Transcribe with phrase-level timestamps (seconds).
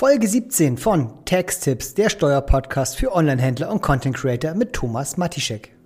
[0.00, 5.76] Folge 17 von Tax-Tips, der Steuerpodcast für Online-Händler und Content Creator mit Thomas Matischek.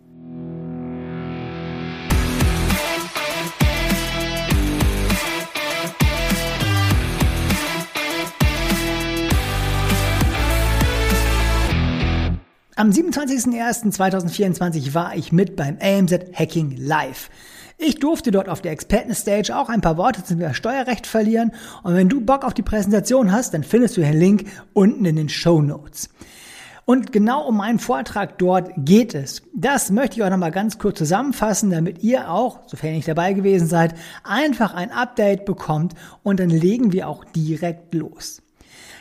[12.76, 17.30] Am 27.01.2024 war ich mit beim AMZ Hacking Live.
[17.76, 21.52] Ich durfte dort auf der Experten-Stage auch ein paar Worte zum Steuerrecht verlieren
[21.82, 25.16] und wenn du Bock auf die Präsentation hast, dann findest du den Link unten in
[25.16, 26.08] den Show Notes.
[26.86, 29.42] Und genau um meinen Vortrag dort geht es.
[29.54, 33.32] Das möchte ich auch nochmal ganz kurz zusammenfassen, damit ihr auch, sofern ihr nicht dabei
[33.32, 38.42] gewesen seid, einfach ein Update bekommt und dann legen wir auch direkt los.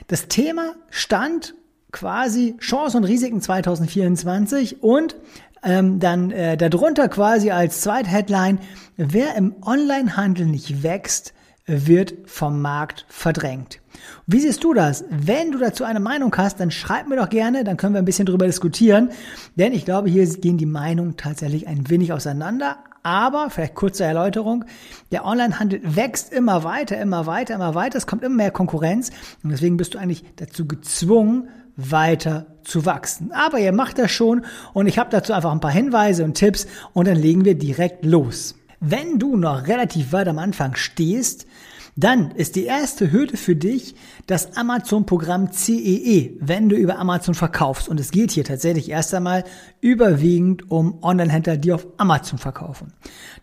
[0.08, 1.56] Das Thema stand
[1.92, 5.16] quasi Chancen und Risiken 2024 und
[5.64, 8.60] ähm, dann äh, darunter quasi als Zweitheadline,
[8.98, 11.34] wer im Onlinehandel nicht wächst,
[11.66, 13.80] wird vom Markt verdrängt.
[14.28, 15.06] Wie siehst du das?
[15.10, 18.06] Wenn du dazu eine Meinung hast, dann schreib mir doch gerne, dann können wir ein
[18.06, 19.12] bisschen drüber diskutieren,
[19.56, 22.78] denn ich glaube, hier gehen die Meinungen tatsächlich ein wenig auseinander.
[23.04, 24.64] Aber, vielleicht kurze Erläuterung,
[25.12, 29.12] der Onlinehandel wächst immer weiter, immer weiter, immer weiter, es kommt immer mehr Konkurrenz
[29.44, 33.32] und deswegen bist du eigentlich dazu gezwungen, weiter zu wachsen.
[33.32, 36.68] Aber ihr macht das schon und ich habe dazu einfach ein paar Hinweise und Tipps
[36.94, 38.56] und dann legen wir direkt los.
[38.80, 41.48] Wenn du noch relativ weit am Anfang stehst,
[41.96, 47.36] dann ist die erste Hürde für dich das Amazon-Programm CEE, e, wenn du über Amazon
[47.36, 47.88] verkaufst.
[47.88, 49.44] Und es geht hier tatsächlich erst einmal
[49.82, 52.94] überwiegend um Online-Händler, die auf Amazon verkaufen.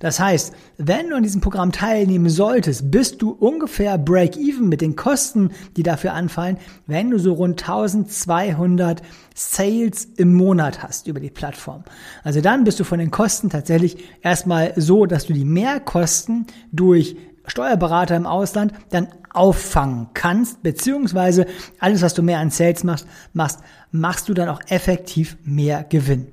[0.00, 4.96] Das heißt, wenn du an diesem Programm teilnehmen solltest, bist du ungefähr break-even mit den
[4.96, 9.02] Kosten, die dafür anfallen, wenn du so rund 1200
[9.34, 11.84] Sales im Monat hast über die Plattform.
[12.24, 17.16] Also dann bist du von den Kosten tatsächlich erstmal so, dass du die Mehrkosten durch
[17.46, 21.46] Steuerberater im Ausland dann auffangen kannst, beziehungsweise
[21.78, 23.60] alles, was du mehr an Sales machst, machst,
[23.92, 26.28] machst du dann auch effektiv mehr Gewinn.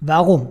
[0.00, 0.48] Warum?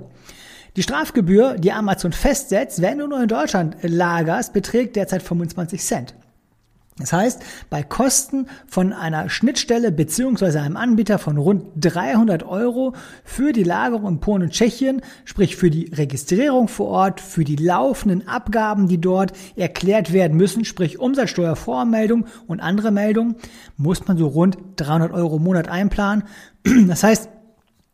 [0.76, 6.15] Die Strafgebühr, die Amazon festsetzt, wenn du nur in Deutschland lagerst, beträgt derzeit 25 Cent.
[6.98, 12.94] Das heißt, bei Kosten von einer Schnittstelle beziehungsweise einem Anbieter von rund 300 Euro
[13.26, 17.58] für die Lagerung in Polen und Tschechien, sprich für die Registrierung vor Ort, für die
[17.58, 23.36] laufenden Abgaben, die dort erklärt werden müssen, sprich Umsatzsteuervoranmeldung und andere Meldungen,
[23.76, 26.23] muss man so rund 300 Euro im Monat einplanen.
[26.88, 27.30] Das heißt,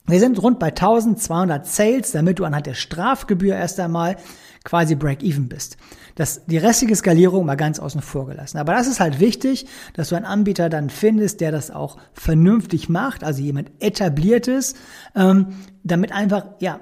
[0.05, 4.17] wir sind rund bei 1200 Sales, damit du anhand der Strafgebühr erst einmal
[4.63, 5.77] quasi Break-Even bist.
[6.15, 8.57] Das, die restliche Skalierung mal ganz außen vor gelassen.
[8.57, 12.89] Aber das ist halt wichtig, dass du einen Anbieter dann findest, der das auch vernünftig
[12.89, 14.75] macht, also jemand etabliertes,
[15.15, 15.47] ähm,
[15.83, 16.79] damit einfach, ja,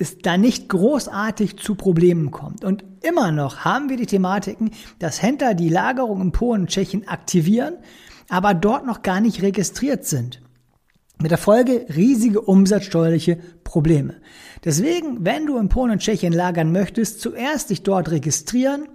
[0.00, 2.64] es da nicht großartig zu Problemen kommt.
[2.64, 7.06] Und immer noch haben wir die Thematiken, dass Händler die Lagerung in Polen und Tschechien
[7.06, 7.74] aktivieren,
[8.28, 10.40] aber dort noch gar nicht registriert sind.
[11.20, 14.16] Mit der Folge riesige umsatzsteuerliche Probleme.
[14.64, 18.88] Deswegen, wenn du in Polen und Tschechien lagern möchtest, zuerst dich dort registrieren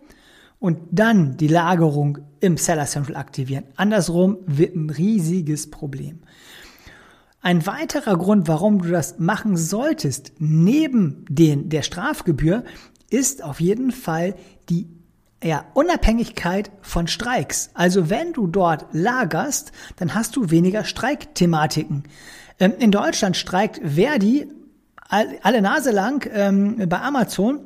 [0.57, 3.65] und dann die Lagerung im Seller Central aktivieren.
[3.75, 6.21] Andersrum wird ein riesiges Problem.
[7.41, 12.63] Ein weiterer Grund, warum du das machen solltest, neben den, der Strafgebühr,
[13.11, 14.33] ist auf jeden Fall
[14.67, 14.87] die
[15.43, 17.69] ja, Unabhängigkeit von Streiks.
[17.73, 22.03] Also wenn du dort lagerst, dann hast du weniger Streikthematiken.
[22.59, 24.47] Ähm, in Deutschland streikt Verdi
[25.07, 27.59] alle Nase lang ähm, bei Amazon.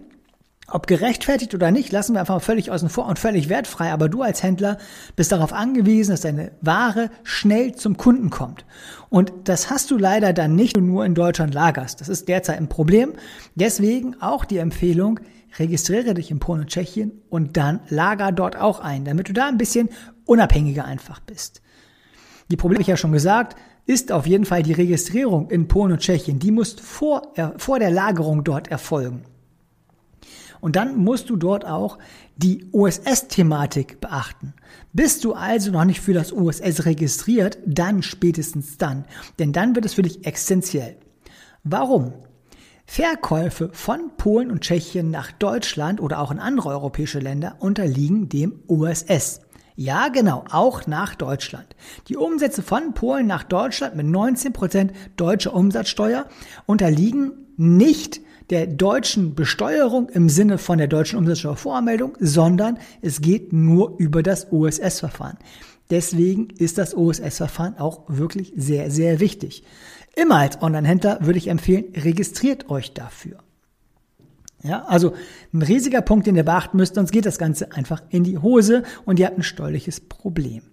[0.72, 3.91] Ob gerechtfertigt oder nicht, lassen wir einfach mal völlig außen vor und völlig wertfrei.
[3.91, 4.78] Aber du als Händler
[5.16, 8.66] bist darauf angewiesen, dass deine Ware schnell zum Kunden kommt.
[9.09, 12.02] Und das hast du leider dann nicht nur in Deutschland lagerst.
[12.02, 13.13] Das ist derzeit ein Problem.
[13.56, 15.19] Deswegen auch die Empfehlung,
[15.57, 19.47] registriere dich in Polen und Tschechien und dann lager dort auch ein, damit du da
[19.47, 19.89] ein bisschen
[20.25, 21.61] unabhängiger einfach bist.
[22.51, 23.55] Die Probleme ich ja schon gesagt,
[23.85, 26.39] ist auf jeden Fall die Registrierung in Polen und Tschechien.
[26.39, 29.23] Die muss vor, äh, vor der Lagerung dort erfolgen.
[30.61, 31.97] Und dann musst du dort auch
[32.35, 34.53] die OSS-Thematik beachten.
[34.93, 39.05] Bist du also noch nicht für das OSS registriert, dann spätestens dann.
[39.40, 40.97] Denn dann wird es für dich essentiell.
[41.63, 42.13] Warum?
[42.91, 48.64] Verkäufe von Polen und Tschechien nach Deutschland oder auch in andere europäische Länder unterliegen dem
[48.66, 49.41] OSS.
[49.76, 51.76] Ja, genau, auch nach Deutschland.
[52.08, 56.26] Die Umsätze von Polen nach Deutschland mit 19% deutscher Umsatzsteuer
[56.66, 64.00] unterliegen nicht der deutschen Besteuerung im Sinne von der deutschen Umsatzsteuervoranmeldung, sondern es geht nur
[64.00, 65.38] über das OSS-Verfahren.
[65.91, 69.64] Deswegen ist das OSS-Verfahren auch wirklich sehr, sehr wichtig.
[70.16, 73.38] Immer als Online-Händler würde ich empfehlen, registriert euch dafür.
[74.61, 75.14] Ja, also
[75.53, 78.84] ein riesiger Punkt, den ihr beachten müsst, sonst geht das Ganze einfach in die Hose
[79.06, 80.64] und ihr habt ein steuerliches Problem.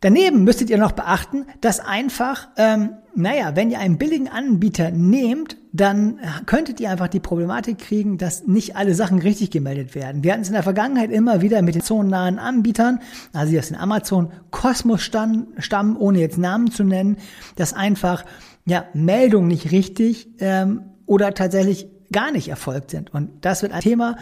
[0.00, 5.58] Daneben müsstet ihr noch beachten, dass einfach, ähm, naja, wenn ihr einen billigen Anbieter nehmt,
[5.72, 10.24] dann könntet ihr einfach die Problematik kriegen, dass nicht alle Sachen richtig gemeldet werden.
[10.24, 13.00] Wir hatten es in der Vergangenheit immer wieder mit den zonennahen Anbietern,
[13.34, 17.18] also die aus den Amazon Kosmos stammen, ohne jetzt Namen zu nennen,
[17.56, 18.24] dass einfach
[18.64, 23.12] ja Meldungen nicht richtig ähm, oder tatsächlich gar nicht erfolgt sind.
[23.12, 24.16] Und das wird ein Thema.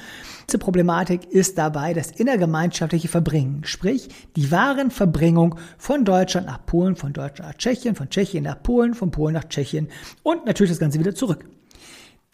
[0.46, 7.12] Diese Problematik ist dabei das innergemeinschaftliche Verbringen, sprich die Warenverbringung von Deutschland nach Polen, von
[7.12, 9.88] Deutschland nach Tschechien, von Tschechien nach Polen, von Polen nach Tschechien
[10.22, 11.44] und natürlich das Ganze wieder zurück.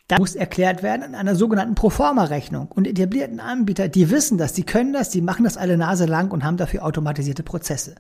[0.09, 2.69] Das muss erklärt werden in einer sogenannten Proforma-Rechnung.
[2.71, 6.31] Und etablierten Anbieter, die wissen das, die können das, die machen das alle Nase lang
[6.31, 7.95] und haben dafür automatisierte Prozesse.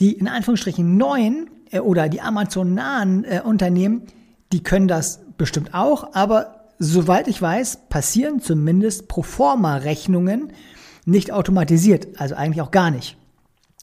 [0.00, 4.04] Die in Anführungsstrichen neuen äh, oder die Amazon-nahen äh, Unternehmen,
[4.52, 10.52] die können das bestimmt auch, aber soweit ich weiß, passieren zumindest Proforma-Rechnungen
[11.04, 13.16] nicht automatisiert, also eigentlich auch gar nicht.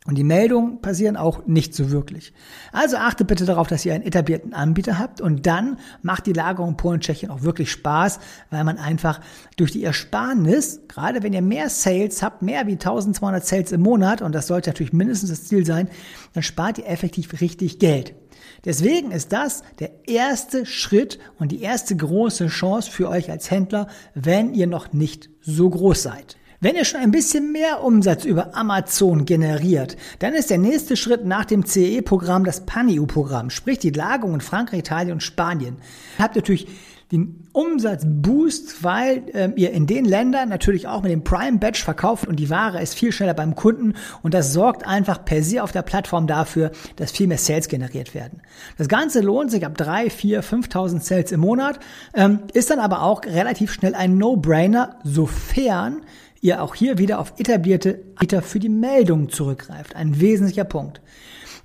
[0.07, 2.33] Und die Meldungen passieren auch nicht so wirklich.
[2.71, 6.75] Also achtet bitte darauf, dass ihr einen etablierten Anbieter habt und dann macht die Lagerung
[6.75, 8.19] Polen, Tschechien auch wirklich Spaß,
[8.50, 9.21] weil man einfach
[9.57, 14.24] durch die Ersparnis, gerade wenn ihr mehr Sales habt, mehr wie 1200 Sales im Monat,
[14.24, 15.88] und das sollte natürlich mindestens das Ziel sein,
[16.33, 18.15] dann spart ihr effektiv richtig Geld.
[18.63, 23.88] Deswegen ist das der erste Schritt und die erste große Chance für euch als Händler,
[24.13, 26.38] wenn ihr noch nicht so groß seid.
[26.63, 31.25] Wenn ihr schon ein bisschen mehr Umsatz über Amazon generiert, dann ist der nächste Schritt
[31.25, 35.78] nach dem CE-Programm das PANIU-Programm, sprich die Lagerung in Frankreich, Italien und Spanien.
[36.19, 36.68] Ihr habt natürlich
[37.12, 42.25] den Umsatzboost, weil ähm, ihr in den Ländern natürlich auch mit dem Prime Badge verkauft
[42.25, 45.74] und die Ware ist viel schneller beim Kunden und das sorgt einfach per se auf
[45.74, 48.42] der Plattform dafür, dass viel mehr Sales generiert werden.
[48.78, 51.80] Das Ganze lohnt sich ab drei, vier, 5.000 Sales im Monat,
[52.13, 56.04] ähm, ist dann aber auch relativ schnell ein No-Brainer, sofern
[56.40, 59.96] ihr auch hier wieder auf etablierte Anbieter für die Meldung zurückgreift.
[59.96, 61.02] Ein wesentlicher Punkt.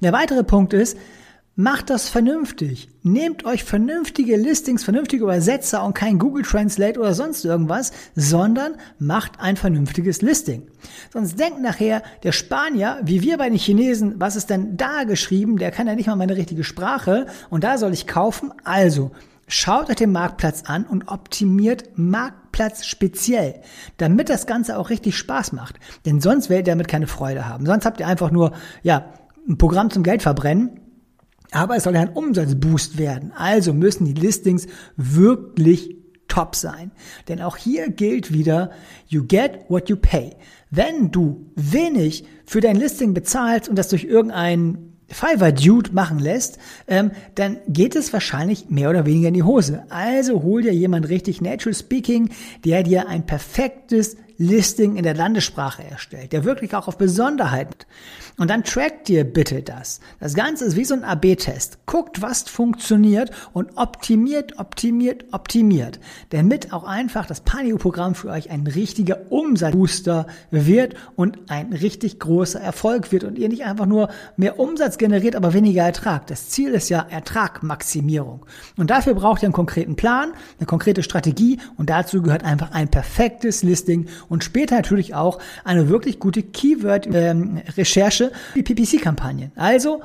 [0.01, 0.99] Der weitere Punkt ist,
[1.59, 2.91] Macht das vernünftig.
[3.03, 9.41] Nehmt euch vernünftige Listings, vernünftige Übersetzer und kein Google Translate oder sonst irgendwas, sondern macht
[9.41, 10.69] ein vernünftiges Listing.
[11.11, 15.57] Sonst denkt nachher der Spanier, wie wir bei den Chinesen, was ist denn da geschrieben?
[15.57, 18.53] Der kann ja nicht mal meine richtige Sprache und da soll ich kaufen.
[18.65, 19.13] Also,
[19.49, 23.63] schaut euch den Marktplatz an und optimiert Marktplatz speziell,
[23.97, 25.77] damit das Ganze auch richtig Spaß macht.
[26.05, 27.65] Denn sonst werdet ihr damit keine Freude haben.
[27.65, 28.53] Sonst habt ihr einfach nur,
[28.83, 29.07] ja,
[29.49, 30.83] ein Programm zum Geld verbrennen
[31.53, 33.33] aber es soll ja ein Umsatzboost werden.
[33.37, 34.67] Also müssen die Listings
[34.97, 35.97] wirklich
[36.29, 36.91] top sein.
[37.29, 38.71] Denn auch hier gilt wieder,
[39.09, 40.37] you get what you pay.
[40.71, 46.59] Wenn du wenig für dein Listing bezahlst und das durch irgendeinen Fiverr-Dude machen lässt,
[46.89, 49.85] ähm, dann geht es wahrscheinlich mehr oder weniger in die Hose.
[49.89, 52.31] Also hol dir jemand richtig natural speaking,
[52.65, 57.87] der dir ein perfektes Listing in der Landessprache erstellt, der wirklich auch auf Besonderheiten.
[58.39, 60.01] Und dann trackt dir bitte das.
[60.21, 61.79] Das Ganze ist wie so ein AB-Test.
[61.87, 65.99] Guckt, was funktioniert und optimiert, optimiert, optimiert.
[66.31, 72.61] Damit auch einfach das Panio-Programm für euch ein richtiger Umsatzbooster wird und ein richtig großer
[72.61, 76.27] Erfolg wird und ihr nicht einfach nur mehr Umsatz generiert, aber weniger Ertrag.
[76.27, 78.45] Das Ziel ist ja Ertragmaximierung.
[78.77, 82.89] Und dafür braucht ihr einen konkreten Plan, eine konkrete Strategie und dazu gehört einfach ein
[82.89, 89.53] perfektes Listing und später natürlich auch eine wirklich gute Keyword-Recherche für PPC-Kampagnen.
[89.57, 90.03] Also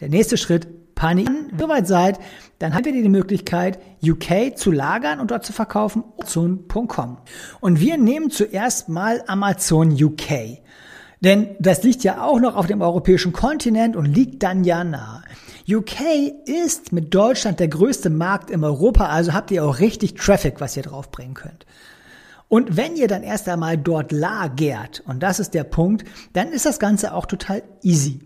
[0.00, 1.28] der nächste Schritt, Panik.
[1.58, 2.18] Soweit seid,
[2.58, 7.18] dann habt ihr die Möglichkeit, UK zu lagern und dort zu verkaufen, Amazon.com.
[7.60, 10.60] Und wir nehmen zuerst mal Amazon UK.
[11.20, 15.22] Denn das liegt ja auch noch auf dem europäischen Kontinent und liegt dann ja nahe.
[15.66, 16.00] UK
[16.44, 20.76] ist mit Deutschland der größte Markt in Europa, also habt ihr auch richtig Traffic, was
[20.76, 21.64] ihr draufbringen könnt.
[22.48, 26.66] Und wenn ihr dann erst einmal dort lagert, und das ist der Punkt, dann ist
[26.66, 28.20] das Ganze auch total easy.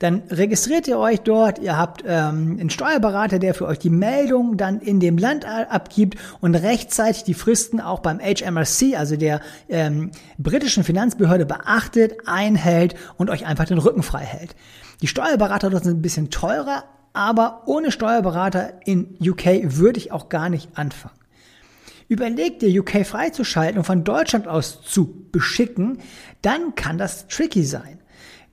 [0.00, 4.56] Dann registriert ihr euch dort, ihr habt ähm, einen Steuerberater, der für euch die Meldung
[4.56, 10.10] dann in dem Land abgibt und rechtzeitig die Fristen auch beim HMRC, also der ähm,
[10.38, 14.56] britischen Finanzbehörde, beachtet, einhält und euch einfach den Rücken frei hält.
[15.02, 20.28] Die Steuerberater dort sind ein bisschen teurer, aber ohne Steuerberater in UK würde ich auch
[20.28, 21.19] gar nicht anfangen.
[22.10, 25.98] Überlegt dir, UK freizuschalten und von Deutschland aus zu beschicken,
[26.42, 27.99] dann kann das tricky sein.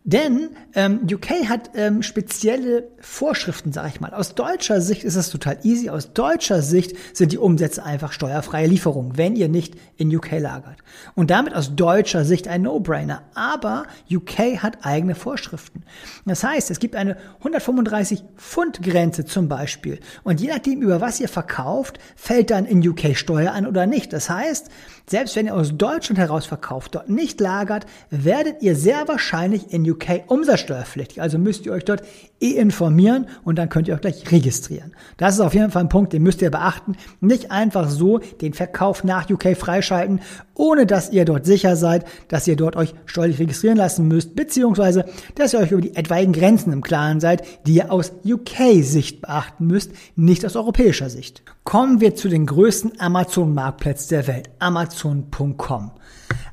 [0.07, 4.13] Denn ähm, UK hat ähm, spezielle Vorschriften, sage ich mal.
[4.13, 5.89] Aus deutscher Sicht ist es total easy.
[5.89, 10.77] Aus deutscher Sicht sind die Umsätze einfach steuerfreie Lieferungen, wenn ihr nicht in UK lagert.
[11.13, 13.23] Und damit aus deutscher Sicht ein No-Brainer.
[13.35, 15.83] Aber UK hat eigene Vorschriften.
[16.25, 19.99] Das heißt, es gibt eine 135 Pfund Grenze zum Beispiel.
[20.23, 24.13] Und je nachdem, über was ihr verkauft, fällt dann in UK Steuer an oder nicht.
[24.13, 24.69] Das heißt,
[25.09, 29.89] selbst wenn ihr aus Deutschland heraus verkauft, dort nicht lagert, werdet ihr sehr wahrscheinlich in
[29.89, 31.21] UK UK umsatzsteuerpflichtig.
[31.21, 32.03] Also müsst ihr euch dort
[32.39, 34.93] eh informieren und dann könnt ihr auch gleich registrieren.
[35.17, 36.95] Das ist auf jeden Fall ein Punkt, den müsst ihr beachten.
[37.19, 40.21] Nicht einfach so den Verkauf nach UK freischalten,
[40.53, 45.05] ohne dass ihr dort sicher seid, dass ihr dort euch steuerlich registrieren lassen müsst, beziehungsweise
[45.35, 49.67] dass ihr euch über die etwaigen Grenzen im Klaren seid, die ihr aus UK-Sicht beachten
[49.67, 51.43] müsst, nicht aus europäischer Sicht.
[51.63, 55.91] Kommen wir zu den größten Amazon-Marktplätzen der Welt, amazon.com.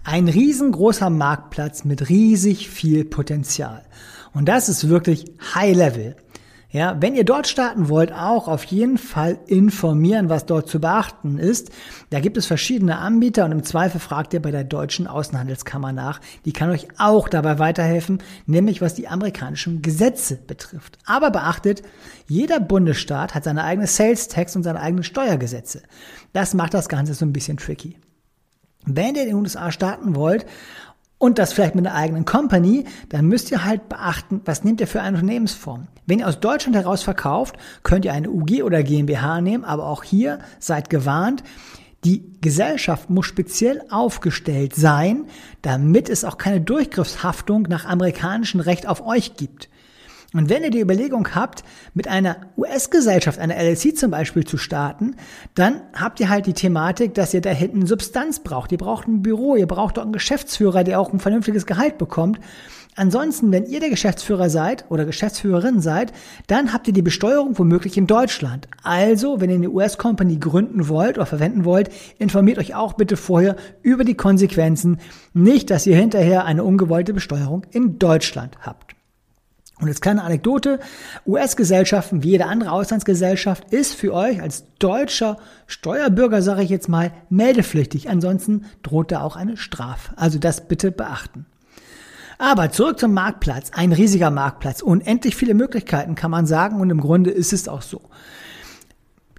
[0.04, 3.82] Ein riesengroßer Marktplatz mit riesig viel Potenzial.
[4.32, 6.16] Und das ist wirklich High Level.
[6.74, 11.38] Ja, wenn ihr dort starten wollt, auch auf jeden Fall informieren, was dort zu beachten
[11.38, 11.70] ist.
[12.10, 16.20] Da gibt es verschiedene Anbieter und im Zweifel fragt ihr bei der deutschen Außenhandelskammer nach.
[16.44, 20.98] Die kann euch auch dabei weiterhelfen, nämlich was die amerikanischen Gesetze betrifft.
[21.06, 21.82] Aber beachtet,
[22.26, 25.80] jeder Bundesstaat hat seine eigene Sales Tax und seine eigenen Steuergesetze.
[26.32, 27.96] Das macht das Ganze so ein bisschen tricky.
[28.86, 30.46] Wenn ihr in den USA starten wollt
[31.18, 34.86] und das vielleicht mit einer eigenen Company, dann müsst ihr halt beachten, was nehmt ihr
[34.86, 35.88] für eine Unternehmensform.
[36.06, 40.04] Wenn ihr aus Deutschland heraus verkauft, könnt ihr eine UG oder GmbH nehmen, aber auch
[40.04, 41.42] hier seid gewarnt,
[42.04, 45.24] die Gesellschaft muss speziell aufgestellt sein,
[45.62, 49.70] damit es auch keine Durchgriffshaftung nach amerikanischem Recht auf euch gibt.
[50.34, 51.62] Und wenn ihr die Überlegung habt,
[51.94, 55.14] mit einer US-Gesellschaft, einer LLC zum Beispiel zu starten,
[55.54, 58.72] dann habt ihr halt die Thematik, dass ihr da hinten Substanz braucht.
[58.72, 62.40] Ihr braucht ein Büro, ihr braucht auch einen Geschäftsführer, der auch ein vernünftiges Gehalt bekommt.
[62.96, 66.12] Ansonsten, wenn ihr der Geschäftsführer seid oder Geschäftsführerin seid,
[66.48, 68.68] dann habt ihr die Besteuerung womöglich in Deutschland.
[68.82, 73.56] Also, wenn ihr eine US-Company gründen wollt oder verwenden wollt, informiert euch auch bitte vorher
[73.82, 74.98] über die Konsequenzen.
[75.32, 78.93] Nicht, dass ihr hinterher eine ungewollte Besteuerung in Deutschland habt.
[79.80, 80.78] Und jetzt kleine Anekdote.
[81.26, 87.12] US-Gesellschaften, wie jede andere Auslandsgesellschaft, ist für euch als deutscher Steuerbürger, sage ich jetzt mal,
[87.28, 88.08] meldepflichtig.
[88.08, 90.12] Ansonsten droht da auch eine Strafe.
[90.16, 91.46] Also das bitte beachten.
[92.38, 93.70] Aber zurück zum Marktplatz.
[93.74, 94.80] Ein riesiger Marktplatz.
[94.80, 98.00] Unendlich viele Möglichkeiten kann man sagen und im Grunde ist es auch so.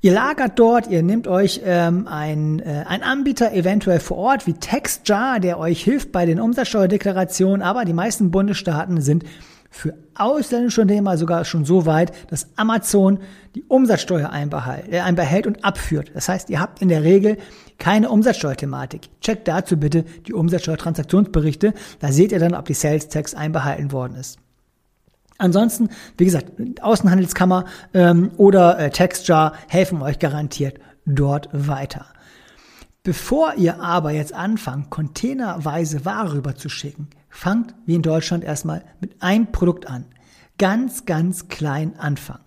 [0.02, 5.40] Ihr lagert dort, ihr nehmt euch ähm, ein, äh, Anbieter eventuell vor Ort wie TextJar,
[5.40, 9.24] der euch hilft bei den Umsatzsteuerdeklarationen, aber die meisten Bundesstaaten sind
[9.70, 13.20] für ausländische Unternehmer sogar schon so weit, dass Amazon
[13.56, 16.12] die Umsatzsteuer einbehält, äh, einbehält und abführt.
[16.14, 17.38] Das heißt, ihr habt in der Regel
[17.78, 19.10] keine Umsatzsteuerthematik.
[19.22, 21.74] Checkt dazu bitte die Umsatzsteuertransaktionsberichte.
[22.00, 24.40] Da seht ihr dann, ob die Sales Tax einbehalten worden ist.
[25.38, 32.06] Ansonsten, wie gesagt, Außenhandelskammer ähm, oder äh, Textjar helfen euch garantiert dort weiter.
[33.04, 39.52] Bevor ihr aber jetzt anfangt, containerweise Ware rüberzuschicken, Fangt wie in Deutschland erstmal mit einem
[39.52, 40.06] Produkt an.
[40.58, 42.46] Ganz, ganz klein anfangen.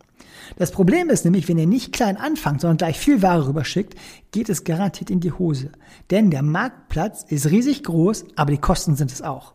[0.56, 3.94] Das Problem ist nämlich, wenn ihr nicht klein anfangt, sondern gleich viel Ware rüberschickt,
[4.32, 5.72] geht es garantiert in die Hose.
[6.10, 9.52] Denn der Marktplatz ist riesig groß, aber die Kosten sind es auch.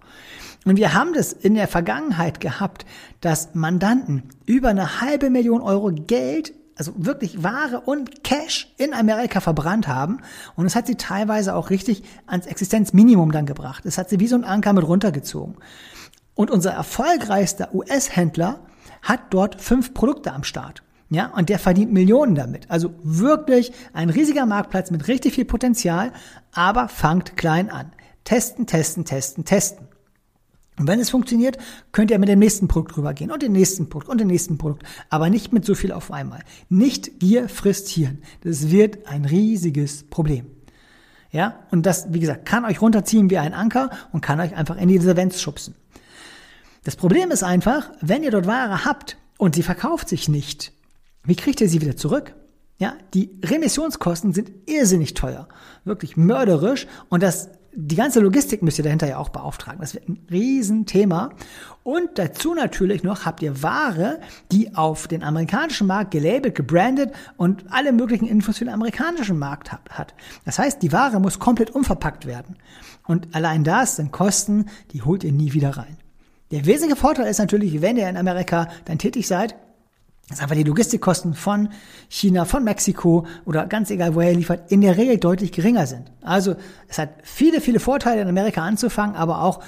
[0.65, 2.85] Und wir haben das in der Vergangenheit gehabt,
[3.19, 9.39] dass Mandanten über eine halbe Million Euro Geld also wirklich Ware und Cash in Amerika
[9.39, 10.19] verbrannt haben.
[10.55, 13.85] Und es hat sie teilweise auch richtig ans Existenzminimum dann gebracht.
[13.85, 15.55] Es hat sie wie so ein Anker mit runtergezogen.
[16.35, 18.59] Und unser erfolgreichster US-Händler
[19.01, 20.83] hat dort fünf Produkte am Start.
[21.09, 22.71] Ja, und der verdient Millionen damit.
[22.71, 26.11] Also wirklich ein riesiger Marktplatz mit richtig viel Potenzial,
[26.53, 27.91] aber fangt klein an.
[28.23, 29.92] Testen, testen, testen, testen.
[30.79, 31.57] Und wenn es funktioniert,
[31.91, 34.83] könnt ihr mit dem nächsten Produkt rübergehen und dem nächsten Produkt und dem nächsten Produkt,
[35.09, 36.41] aber nicht mit so viel auf einmal.
[36.69, 38.19] Nicht Gier frisst Hirn.
[38.41, 40.47] Das wird ein riesiges Problem.
[41.31, 44.77] Ja, und das, wie gesagt, kann euch runterziehen wie ein Anker und kann euch einfach
[44.77, 45.75] in die Insolvenz schubsen.
[46.83, 50.73] Das Problem ist einfach, wenn ihr dort Ware habt und sie verkauft sich nicht,
[51.23, 52.35] wie kriegt ihr sie wieder zurück?
[52.77, 55.47] Ja, die Remissionskosten sind irrsinnig teuer,
[55.85, 59.81] wirklich mörderisch und das die ganze Logistik müsst ihr dahinter ja auch beauftragen.
[59.81, 61.31] Das wird ein Riesenthema.
[61.83, 64.19] Und dazu natürlich noch habt ihr Ware,
[64.51, 69.71] die auf den amerikanischen Markt gelabelt, gebrandet und alle möglichen Infos für den amerikanischen Markt
[69.71, 70.13] hat.
[70.45, 72.57] Das heißt, die Ware muss komplett umverpackt werden.
[73.05, 75.97] Und allein das sind Kosten, die holt ihr nie wieder rein.
[76.51, 79.55] Der wesentliche Vorteil ist natürlich, wenn ihr in Amerika dann tätig seid,
[80.29, 81.69] dass einfach die Logistikkosten von
[82.07, 86.11] China, von Mexiko oder ganz egal, woher ihr liefert, in der Regel deutlich geringer sind.
[86.21, 86.55] Also
[86.87, 89.61] es hat viele, viele Vorteile in Amerika anzufangen, aber auch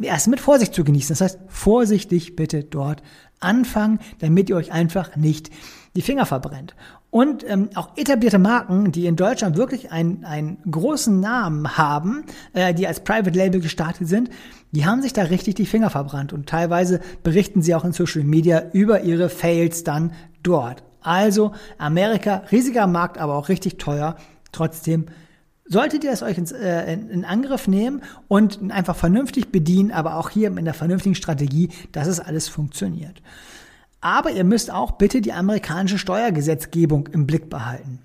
[0.00, 1.14] erst mit Vorsicht zu genießen.
[1.14, 3.02] Das heißt, vorsichtig bitte dort
[3.40, 5.50] anfangen, damit ihr euch einfach nicht
[5.94, 6.74] die Finger verbrennt.
[7.16, 12.74] Und ähm, auch etablierte Marken, die in Deutschland wirklich einen, einen großen Namen haben, äh,
[12.74, 14.28] die als Private Label gestartet sind,
[14.72, 18.22] die haben sich da richtig die Finger verbrannt und teilweise berichten sie auch in Social
[18.22, 20.82] Media über ihre Fails dann dort.
[21.00, 24.16] Also Amerika, riesiger Markt, aber auch richtig teuer.
[24.52, 25.06] Trotzdem
[25.64, 30.16] solltet ihr es euch ins, äh, in, in Angriff nehmen und einfach vernünftig bedienen, aber
[30.16, 33.22] auch hier mit einer vernünftigen Strategie, dass es alles funktioniert.
[34.00, 38.00] Aber ihr müsst auch bitte die amerikanische Steuergesetzgebung im Blick behalten.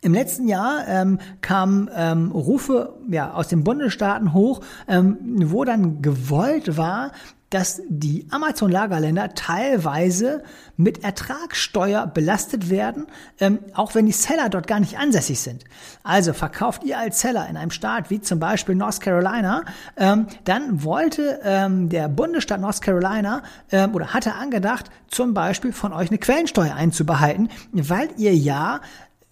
[0.00, 6.02] Im letzten Jahr ähm, kamen ähm, Rufe ja, aus den Bundesstaaten hoch, ähm, wo dann
[6.02, 7.12] gewollt war,
[7.52, 10.42] dass die Amazon-Lagerländer teilweise
[10.76, 13.06] mit Ertragssteuer belastet werden,
[13.40, 15.64] ähm, auch wenn die Seller dort gar nicht ansässig sind.
[16.02, 19.64] Also verkauft ihr als Seller in einem Staat wie zum Beispiel North Carolina,
[19.96, 25.92] ähm, dann wollte ähm, der Bundesstaat North Carolina ähm, oder hatte angedacht, zum Beispiel von
[25.92, 28.80] euch eine Quellensteuer einzubehalten, weil ihr ja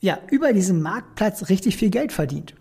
[0.00, 2.54] ja, über diesen Marktplatz richtig viel Geld verdient.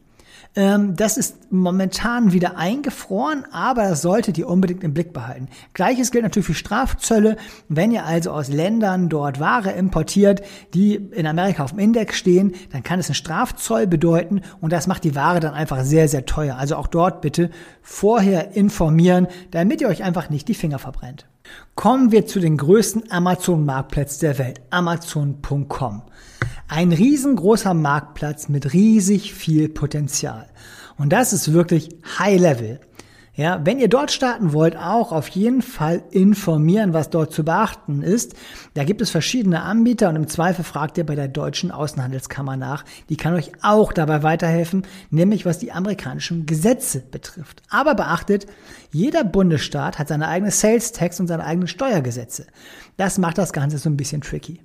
[0.55, 5.47] Ähm, das ist momentan wieder eingefroren, aber das solltet ihr unbedingt im Blick behalten.
[5.73, 7.37] Gleiches gilt natürlich für Strafzölle.
[7.67, 10.41] Wenn ihr also aus Ländern dort Ware importiert,
[10.73, 14.87] die in Amerika auf dem Index stehen, dann kann es einen Strafzoll bedeuten und das
[14.87, 16.57] macht die Ware dann einfach sehr, sehr teuer.
[16.57, 17.51] Also auch dort bitte
[17.81, 21.28] vorher informieren, damit ihr euch einfach nicht die Finger verbrennt.
[21.75, 26.01] Kommen wir zu den größten Amazon-Marktplätzen der Welt, Amazon.com.
[26.67, 30.47] Ein riesengroßer Marktplatz mit riesig viel Potenzial.
[30.97, 31.89] Und das ist wirklich
[32.19, 32.79] High Level.
[33.39, 38.01] Ja, wenn ihr dort starten wollt, auch auf jeden Fall informieren, was dort zu beachten
[38.01, 38.35] ist.
[38.73, 42.83] Da gibt es verschiedene Anbieter und im Zweifel fragt ihr bei der deutschen Außenhandelskammer nach.
[43.07, 47.63] Die kann euch auch dabei weiterhelfen, nämlich was die amerikanischen Gesetze betrifft.
[47.69, 48.45] Aber beachtet,
[48.91, 52.45] jeder Bundesstaat hat seine eigene Sales Tax und seine eigenen Steuergesetze.
[52.97, 54.59] Das macht das Ganze so ein bisschen tricky.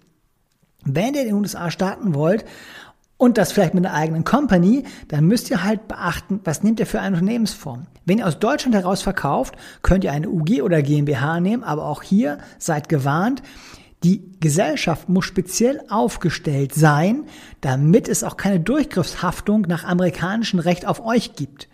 [0.84, 2.44] Wenn ihr in den USA starten wollt
[3.24, 6.84] und das vielleicht mit einer eigenen Company, dann müsst ihr halt beachten, was nehmt ihr
[6.84, 7.86] für eine Unternehmensform.
[8.04, 12.02] Wenn ihr aus Deutschland heraus verkauft, könnt ihr eine UG oder GmbH nehmen, aber auch
[12.02, 13.42] hier seid gewarnt,
[14.02, 17.24] die Gesellschaft muss speziell aufgestellt sein,
[17.62, 21.68] damit es auch keine Durchgriffshaftung nach amerikanischem Recht auf euch gibt.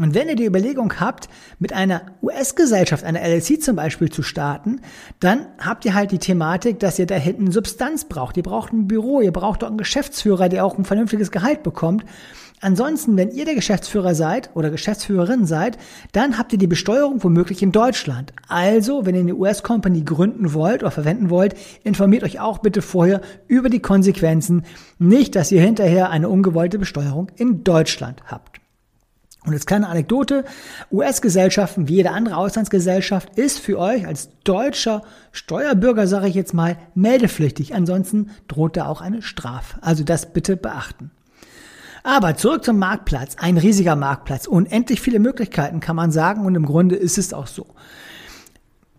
[0.00, 1.28] Und wenn ihr die Überlegung habt,
[1.58, 4.80] mit einer US-Gesellschaft, einer LLC zum Beispiel zu starten,
[5.20, 8.38] dann habt ihr halt die Thematik, dass ihr da hinten Substanz braucht.
[8.38, 12.06] Ihr braucht ein Büro, ihr braucht auch einen Geschäftsführer, der auch ein vernünftiges Gehalt bekommt.
[12.62, 15.76] Ansonsten, wenn ihr der Geschäftsführer seid oder Geschäftsführerin seid,
[16.12, 18.32] dann habt ihr die Besteuerung womöglich in Deutschland.
[18.48, 23.20] Also, wenn ihr eine US-Company gründen wollt oder verwenden wollt, informiert euch auch bitte vorher
[23.48, 24.64] über die Konsequenzen.
[24.98, 28.59] Nicht, dass ihr hinterher eine ungewollte Besteuerung in Deutschland habt.
[29.46, 30.44] Und jetzt kleine Anekdote.
[30.92, 36.76] US-Gesellschaften wie jede andere Auslandsgesellschaft ist für euch als deutscher Steuerbürger, sage ich jetzt mal,
[36.94, 37.74] meldepflichtig.
[37.74, 39.78] Ansonsten droht da auch eine Strafe.
[39.80, 41.10] Also das bitte beachten.
[42.02, 43.36] Aber zurück zum Marktplatz.
[43.38, 44.46] Ein riesiger Marktplatz.
[44.46, 47.66] Unendlich viele Möglichkeiten kann man sagen und im Grunde ist es auch so.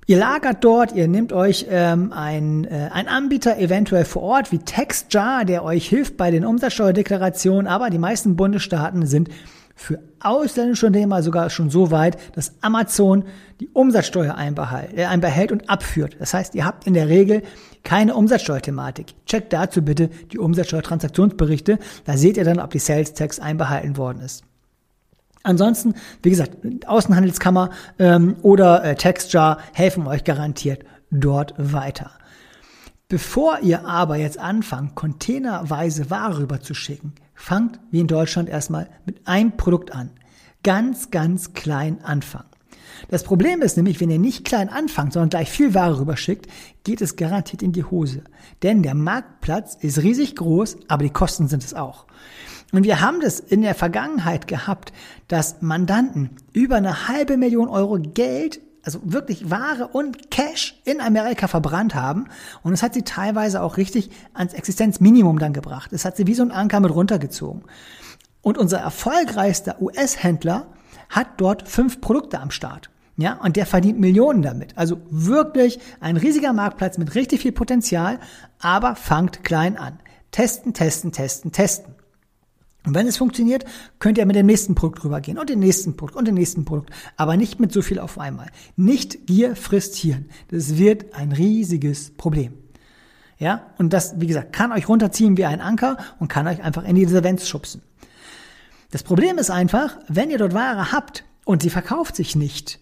[0.08, 5.46] Ihr lagert dort, ihr nehmt euch ähm, ein, äh, Anbieter eventuell vor Ort wie TextJar,
[5.46, 9.30] der euch hilft bei den Umsatzsteuerdeklarationen, aber die meisten Bundesstaaten sind
[9.76, 13.26] für ausländische Unternehmer sogar schon so weit, dass Amazon
[13.60, 16.16] die Umsatzsteuer einbehält, äh, einbehält und abführt.
[16.20, 17.44] Das heißt, ihr habt in der Regel
[17.84, 19.14] keine Umsatzsteuerthematik.
[19.26, 21.80] Checkt dazu bitte die Umsatzsteuertransaktionsberichte.
[22.06, 24.44] Da seht ihr dann, ob die Sales Tax einbehalten worden ist.
[25.44, 32.12] Ansonsten, wie gesagt, Außenhandelskammer ähm, oder äh, Textjar helfen euch garantiert dort weiter.
[33.10, 39.58] Bevor ihr aber jetzt anfangt, containerweise Ware rüberzuschicken, fangt wie in Deutschland erstmal mit einem
[39.58, 40.12] Produkt an.
[40.64, 42.50] Ganz, ganz klein anfangen.
[43.10, 46.48] Das Problem ist nämlich, wenn ihr nicht klein anfangt, sondern gleich viel Ware rüberschickt,
[46.84, 48.24] geht es garantiert in die Hose.
[48.62, 52.06] Denn der Marktplatz ist riesig groß, aber die Kosten sind es auch.
[52.72, 54.94] Und wir haben das in der Vergangenheit gehabt,
[55.28, 61.48] dass Mandanten über eine halbe Million Euro Geld also wirklich Ware und Cash in Amerika
[61.48, 62.28] verbrannt haben.
[62.64, 65.94] Und es hat sie teilweise auch richtig ans Existenzminimum dann gebracht.
[65.94, 67.64] Es hat sie wie so ein Anker mit runtergezogen.
[68.42, 70.68] Und unser erfolgreichster US-Händler
[71.10, 72.90] hat dort fünf Produkte am Start.
[73.18, 74.78] Ja, und der verdient Millionen damit.
[74.78, 78.20] Also wirklich ein riesiger Marktplatz mit richtig viel Potenzial,
[78.60, 80.00] aber fangt klein an.
[80.32, 81.94] Testen, testen, testen, testen.
[82.86, 83.66] Und wenn es funktioniert,
[84.00, 86.90] könnt ihr mit dem nächsten Produkt rübergehen und dem nächsten Produkt und dem nächsten Produkt,
[87.16, 88.48] aber nicht mit so viel auf einmal.
[88.76, 90.30] Nicht Gier frisst Hirn.
[90.50, 92.54] Das wird ein riesiges Problem.
[93.38, 96.84] Ja, und das, wie gesagt, kann euch runterziehen wie ein Anker und kann euch einfach
[96.84, 97.82] in die Insolvenz schubsen.
[98.92, 102.80] Das Problem ist einfach, wenn ihr dort Ware habt und sie verkauft sich nicht,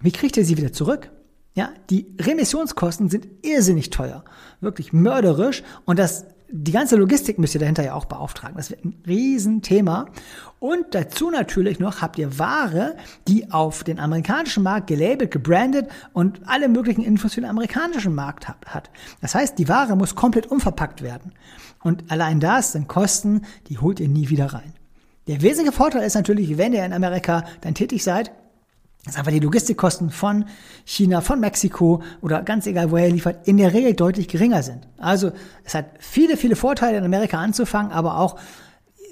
[0.00, 1.10] wie kriegt ihr sie wieder zurück?
[1.54, 4.24] Ja, die Remissionskosten sind irrsinnig teuer,
[4.60, 8.56] wirklich mörderisch und das die ganze Logistik müsst ihr dahinter ja auch beauftragen.
[8.56, 10.06] Das wird ein Riesenthema.
[10.58, 12.96] Und dazu natürlich noch habt ihr Ware,
[13.28, 18.48] die auf den amerikanischen Markt gelabelt, gebrandet und alle möglichen Infos für den amerikanischen Markt
[18.48, 18.90] hat.
[19.20, 21.32] Das heißt, die Ware muss komplett umverpackt werden.
[21.82, 24.74] Und allein das sind Kosten, die holt ihr nie wieder rein.
[25.28, 28.32] Der wesentliche Vorteil ist natürlich, wenn ihr in Amerika dann tätig seid,
[29.04, 30.44] dass einfach die Logistikkosten von
[30.84, 34.86] China, von Mexiko oder ganz egal, woher ihr liefert, in der Regel deutlich geringer sind.
[34.98, 35.32] Also
[35.64, 38.38] es hat viele, viele Vorteile in Amerika anzufangen, aber auch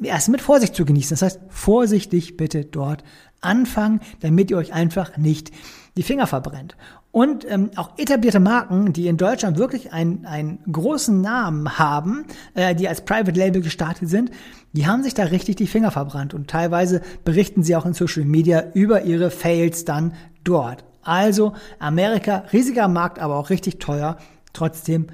[0.02, 1.10] erst mit Vorsicht zu genießen.
[1.10, 3.02] Das heißt, vorsichtig bitte dort
[3.40, 5.52] anfangen, damit ihr euch einfach nicht
[5.96, 6.76] die Finger verbrennt.
[7.10, 12.74] Und ähm, auch etablierte Marken, die in Deutschland wirklich einen, einen großen Namen haben, äh,
[12.74, 14.30] die als Private Label gestartet sind,
[14.72, 18.24] die haben sich da richtig die Finger verbrannt und teilweise berichten sie auch in Social
[18.24, 20.12] Media über ihre Fails dann
[20.44, 20.84] dort.
[21.02, 24.18] Also Amerika, riesiger Markt, aber auch richtig teuer.
[24.52, 25.06] Trotzdem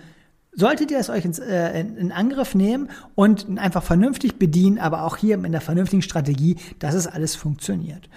[0.52, 5.04] solltet ihr es euch ins, äh, in, in Angriff nehmen und einfach vernünftig bedienen, aber
[5.04, 8.08] auch hier in der vernünftigen Strategie, dass es alles funktioniert.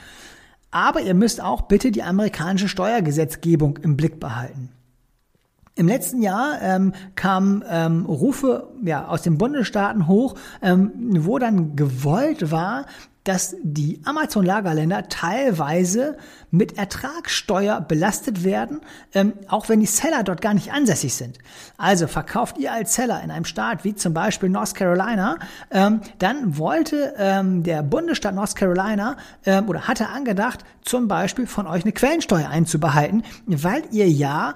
[0.71, 4.69] Aber ihr müsst auch bitte die amerikanische Steuergesetzgebung im Blick behalten.
[5.75, 11.75] Im letzten Jahr ähm, kamen ähm, Rufe ja, aus den Bundesstaaten hoch, ähm, wo dann
[11.75, 12.88] gewollt war,
[13.28, 16.18] dass die Amazon-Lagerländer teilweise
[16.50, 18.80] mit Ertragssteuer belastet werden,
[19.13, 21.38] ähm, auch wenn die Seller dort gar nicht ansässig sind.
[21.78, 25.40] Also verkauft ihr als Seller in einem Staat wie zum Beispiel North Carolina,
[25.72, 31.68] ähm, dann wollte ähm, der Bundesstaat North Carolina ähm, oder hatte angedacht, zum Beispiel von
[31.68, 34.56] euch eine Quellensteuer einzubehalten, weil ihr ja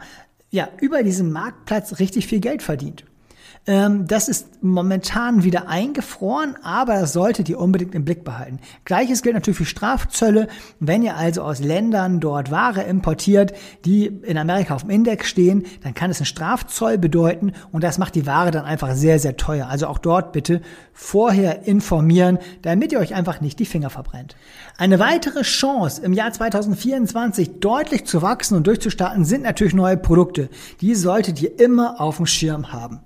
[0.50, 3.06] ja über diesen Marktplatz richtig viel Geld verdient.
[3.68, 8.60] Ähm, das ist momentan wieder eingefroren, aber das solltet ihr unbedingt im Blick behalten.
[8.86, 10.48] Gleiches gilt natürlich für Strafzölle.
[10.80, 13.54] Wenn ihr also aus Ländern dort Ware importiert,
[13.86, 18.00] die in Amerika auf dem Index stehen, dann kann es einen Strafzoll bedeuten und das
[18.00, 19.68] macht die Ware dann einfach sehr, sehr teuer.
[19.68, 24.36] Also auch dort bitte vorher informieren, damit ihr euch einfach nicht die Finger verbrennt.
[24.80, 30.50] Eine weitere Chance im Jahr 2024 deutlich zu wachsen und durchzustarten sind natürlich neue Produkte.
[30.82, 33.02] Die solltet ihr immer auf dem Schirm haben.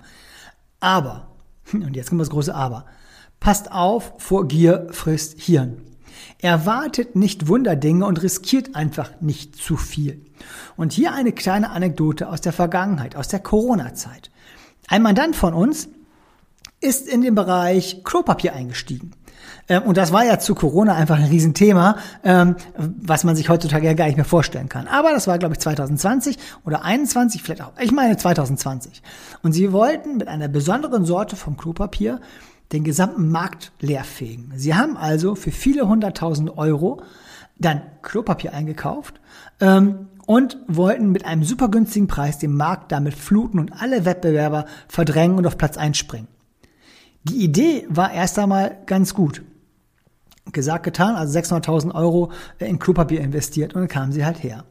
[0.80, 1.28] Aber,
[1.72, 2.86] und jetzt kommt das große Aber,
[3.40, 5.82] passt auf vor Gier frisst Hirn.
[6.40, 10.20] Erwartet nicht Wunderdinge und riskiert einfach nicht zu viel.
[10.76, 14.30] Und hier eine kleine Anekdote aus der Vergangenheit, aus der Corona-Zeit.
[14.88, 15.88] Ein Mandant von uns
[16.80, 19.12] ist in den Bereich Klopapier eingestiegen.
[19.68, 23.86] Ähm, und das war ja zu Corona einfach ein Riesenthema, ähm, was man sich heutzutage
[23.86, 24.86] ja gar nicht mehr vorstellen kann.
[24.88, 27.72] Aber das war, glaube ich, 2020 oder 21, vielleicht auch.
[27.80, 29.02] Ich meine 2020.
[29.42, 32.20] Und sie wollten mit einer besonderen Sorte vom Klopapier
[32.72, 34.52] den gesamten Markt leerfegen.
[34.56, 37.02] Sie haben also für viele hunderttausend Euro
[37.58, 39.20] dann Klopapier eingekauft
[39.60, 44.66] ähm, und wollten mit einem super günstigen Preis den Markt damit fluten und alle Wettbewerber
[44.88, 46.28] verdrängen und auf Platz einspringen.
[47.28, 49.42] Die Idee war erst einmal ganz gut.
[50.52, 54.64] Gesagt, getan, also 600.000 Euro in Klopapier investiert und dann kamen sie halt her.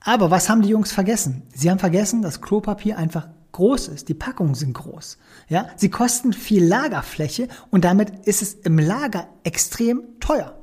[0.00, 1.44] Aber was haben die Jungs vergessen?
[1.54, 4.10] Sie haben vergessen, dass Klopapier einfach groß ist.
[4.10, 5.16] Die Packungen sind groß.
[5.48, 10.58] Ja, sie kosten viel Lagerfläche und damit ist es im Lager extrem teuer.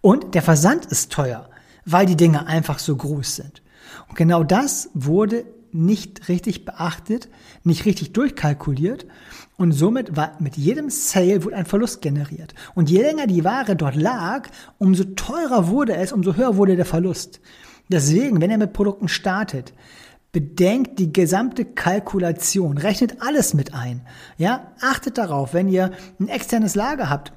[0.00, 1.50] Und der Versand ist teuer,
[1.84, 3.62] weil die Dinge einfach so groß sind.
[4.08, 7.28] Und genau das wurde nicht richtig beachtet,
[7.62, 9.06] nicht richtig durchkalkuliert
[9.60, 12.54] und somit war mit jedem Sale wurde ein Verlust generiert.
[12.74, 16.86] Und je länger die Ware dort lag, umso teurer wurde es, umso höher wurde der
[16.86, 17.42] Verlust.
[17.90, 19.74] Deswegen, wenn ihr mit Produkten startet,
[20.32, 24.00] bedenkt die gesamte Kalkulation, rechnet alles mit ein.
[24.38, 27.34] Ja, achtet darauf, wenn ihr ein externes Lager habt,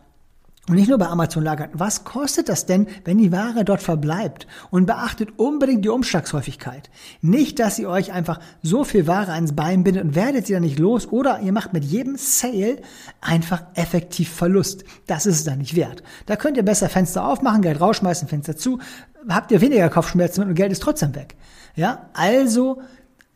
[0.69, 1.71] und nicht nur bei Amazon lagern.
[1.73, 4.47] Was kostet das denn, wenn die Ware dort verbleibt?
[4.71, 6.89] Und beachtet unbedingt die Umschlagshäufigkeit.
[7.21, 10.61] Nicht, dass ihr euch einfach so viel Ware ans Bein bindet und werdet sie dann
[10.61, 12.77] nicht los oder ihr macht mit jedem Sale
[13.19, 14.85] einfach effektiv Verlust.
[15.05, 16.01] Das ist es dann nicht wert.
[16.27, 18.79] Da könnt ihr besser Fenster aufmachen, Geld rausschmeißen, Fenster zu.
[19.27, 21.35] Habt ihr weniger Kopfschmerzen und Geld ist trotzdem weg.
[21.75, 22.81] Ja, also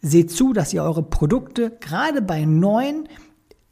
[0.01, 3.09] seht zu, dass ihr eure Produkte gerade bei neuen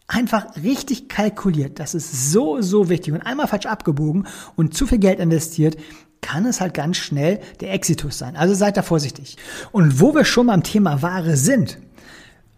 [0.08, 1.80] einfach richtig kalkuliert.
[1.80, 3.14] Das ist so, so wichtig.
[3.14, 5.78] Und einmal falsch abgebogen und zu viel Geld investiert,
[6.22, 8.36] kann es halt ganz schnell der Exitus sein.
[8.36, 9.38] Also seid da vorsichtig.
[9.72, 11.78] Und wo wir schon beim Thema Ware sind,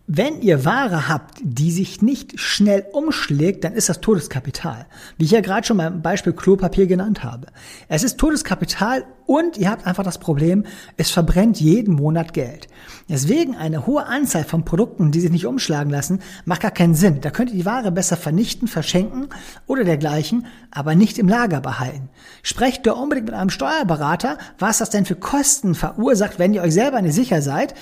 [0.10, 4.86] wenn ihr Ware habt, die sich nicht schnell umschlägt, dann ist das Todeskapital.
[5.18, 7.48] Wie ich ja gerade schon beim Beispiel Klopapier genannt habe.
[7.90, 10.64] Es ist Todeskapital und ihr habt einfach das Problem,
[10.96, 12.70] es verbrennt jeden Monat Geld.
[13.10, 17.20] Deswegen eine hohe Anzahl von Produkten, die sich nicht umschlagen lassen, macht gar keinen Sinn.
[17.20, 19.28] Da könnt ihr die Ware besser vernichten, verschenken
[19.66, 22.08] oder dergleichen, aber nicht im Lager behalten.
[22.44, 26.74] Sprecht da unbedingt mit einem Steuerberater, was das denn für Kosten verursacht, wenn ihr euch
[26.74, 27.74] selber nicht sicher seid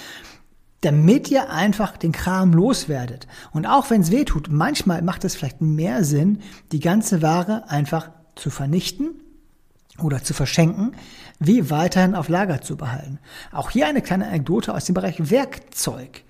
[0.85, 3.25] damit ihr einfach den Kram loswerdet.
[3.51, 7.67] Und auch wenn es weh tut, manchmal macht es vielleicht mehr Sinn, die ganze Ware
[7.69, 9.15] einfach zu vernichten
[9.97, 10.95] oder zu verschenken,
[11.39, 13.17] wie weiterhin auf Lager zu behalten.
[13.51, 16.23] Auch hier eine kleine Anekdote aus dem Bereich Werkzeug.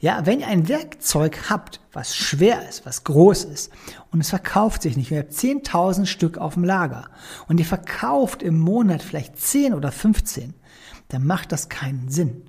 [0.00, 3.70] Ja, wenn ihr ein Werkzeug habt, was schwer ist, was groß ist
[4.10, 7.08] und es verkauft sich nicht, ihr habt 10.000 Stück auf dem Lager
[7.46, 10.54] und ihr verkauft im Monat vielleicht 10 oder 15,
[11.06, 12.42] dann macht das keinen Sinn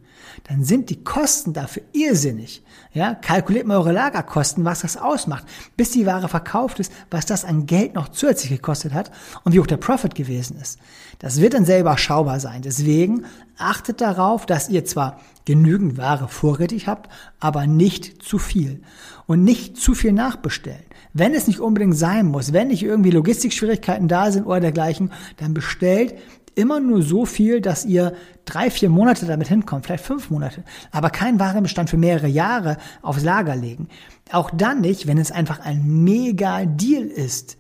[0.48, 2.64] dann sind die Kosten dafür irrsinnig.
[2.94, 7.44] Ja, kalkuliert mal eure Lagerkosten, was das ausmacht, bis die Ware verkauft ist, was das
[7.44, 9.12] an Geld noch zusätzlich gekostet hat
[9.44, 10.80] und wie hoch der Profit gewesen ist.
[11.20, 12.62] Das wird dann sehr überschaubar sein.
[12.62, 13.26] Deswegen
[13.58, 18.82] achtet darauf, dass ihr zwar genügend Ware vorrätig habt, aber nicht zu viel
[19.26, 20.84] und nicht zu viel nachbestellen.
[21.14, 25.54] Wenn es nicht unbedingt sein muss, wenn nicht irgendwie Logistikschwierigkeiten da sind oder dergleichen, dann
[25.54, 26.16] bestellt
[26.56, 28.14] immer nur so viel, dass ihr
[28.46, 33.24] drei, vier Monate damit hinkommt, vielleicht fünf Monate, aber keinen Warenbestand für mehrere Jahre aufs
[33.24, 33.88] Lager legen.
[34.32, 37.58] Auch dann nicht, wenn es einfach ein mega Deal ist.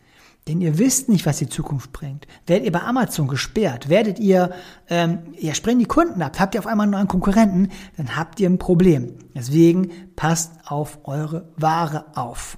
[0.47, 2.27] Denn ihr wisst nicht, was die Zukunft bringt.
[2.47, 3.87] Werdet ihr bei Amazon gesperrt?
[3.87, 4.51] Werdet ihr,
[4.89, 6.37] ähm, ihr springen die Kunden ab?
[6.37, 7.69] Habt ihr auf einmal einen neuen Konkurrenten?
[7.95, 9.13] Dann habt ihr ein Problem.
[9.33, 12.57] Deswegen passt auf eure Ware auf.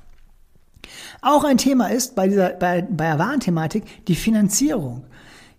[1.21, 5.05] Auch ein Thema ist bei dieser, bei, bei der Warenthematik die Finanzierung.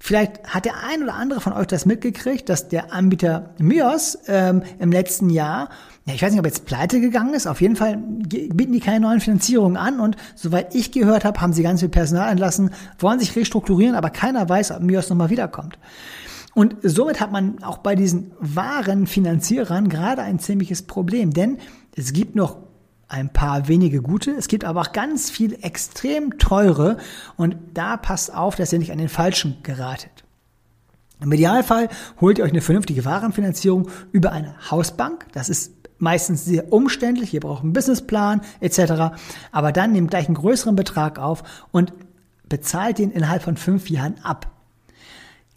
[0.07, 4.62] Vielleicht hat der ein oder andere von euch das mitgekriegt, dass der Anbieter Mios ähm,
[4.79, 5.69] im letzten Jahr,
[6.05, 9.01] ja, ich weiß nicht, ob jetzt pleite gegangen ist, auf jeden Fall bieten die keine
[9.01, 13.19] neuen Finanzierungen an und soweit ich gehört habe, haben sie ganz viel Personal entlassen, wollen
[13.19, 15.77] sich restrukturieren, aber keiner weiß, ob Mios nochmal wiederkommt.
[16.55, 21.59] Und somit hat man auch bei diesen wahren Finanzierern gerade ein ziemliches Problem, denn
[21.97, 22.59] es gibt noch
[23.09, 24.33] ein paar wenige gute.
[24.33, 26.99] Es gibt aber auch ganz viel extrem teure
[27.37, 30.25] und da passt auf, dass ihr nicht an den falschen geratet.
[31.21, 31.88] Im Idealfall
[32.21, 35.27] holt ihr euch eine vernünftige Warenfinanzierung über eine Hausbank.
[35.33, 37.33] Das ist meistens sehr umständlich.
[37.33, 39.16] Ihr braucht einen Businessplan etc.
[39.51, 41.92] Aber dann nehmt gleich einen größeren Betrag auf und
[42.49, 44.56] bezahlt den innerhalb von fünf Jahren ab.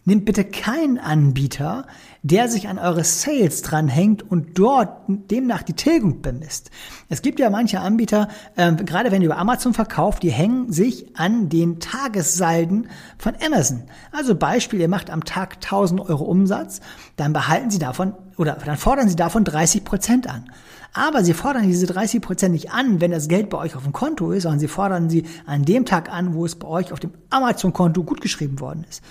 [0.10, 1.86] Nehmt bitte keinen Anbieter,
[2.24, 6.72] der sich an eure Sales dranhängt und dort demnach die Tilgung bemisst.
[7.10, 11.16] Es gibt ja manche Anbieter, äh, gerade wenn ihr über Amazon verkauft, die hängen sich
[11.16, 12.88] an den Tagessalden
[13.20, 13.84] von Amazon.
[14.12, 16.82] Also Beispiel, ihr macht am Tag 1000 Euro Umsatz,
[17.16, 20.50] dann behalten sie davon oder dann fordern sie davon 30 Prozent an.
[20.94, 23.94] Aber sie fordern diese 30 Prozent nicht an, wenn das Geld bei euch auf dem
[23.94, 27.00] Konto ist, sondern sie fordern sie an dem Tag an, wo es bei euch auf
[27.00, 29.04] dem Amazon-Konto gutgeschrieben worden ist.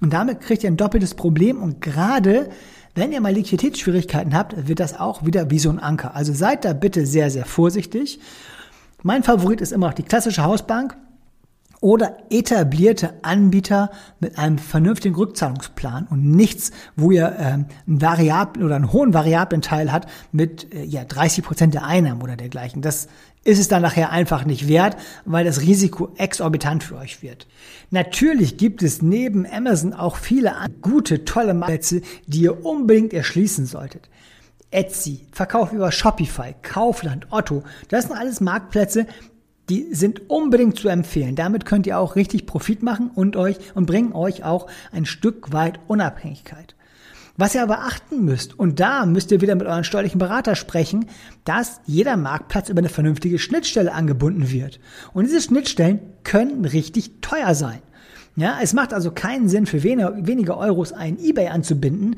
[0.00, 2.48] Und damit kriegt ihr ein doppeltes Problem und gerade
[2.94, 6.14] wenn ihr mal Liquiditätsschwierigkeiten habt, wird das auch wieder wie so ein Anker.
[6.14, 8.20] Also seid da bitte sehr, sehr vorsichtig.
[9.02, 10.96] Mein Favorit ist immer noch die klassische Hausbank
[11.80, 18.76] oder etablierte Anbieter mit einem vernünftigen Rückzahlungsplan und nichts, wo ihr ähm, einen variablen oder
[18.76, 22.82] einen hohen variablen Teil hat mit äh, ja 30 Prozent der Einnahmen oder dergleichen.
[22.82, 23.08] Das
[23.44, 27.46] ist es dann nachher einfach nicht wert, weil das Risiko exorbitant für euch wird.
[27.90, 34.08] Natürlich gibt es neben Amazon auch viele gute, tolle Marktplätze, die ihr unbedingt erschließen solltet.
[34.72, 39.06] Etsy, Verkauf über Shopify, Kaufland, Otto, das sind alles Marktplätze,
[39.68, 41.34] die sind unbedingt zu empfehlen.
[41.34, 45.52] Damit könnt ihr auch richtig Profit machen und euch und bringen euch auch ein Stück
[45.52, 46.74] weit Unabhängigkeit.
[47.38, 51.06] Was ihr aber achten müsst, und da müsst ihr wieder mit euren steuerlichen Berater sprechen,
[51.44, 54.80] dass jeder Marktplatz über eine vernünftige Schnittstelle angebunden wird.
[55.12, 57.80] Und diese Schnittstellen können richtig teuer sein.
[58.38, 62.16] Ja, es macht also keinen Sinn, für weniger Euros ein eBay anzubinden,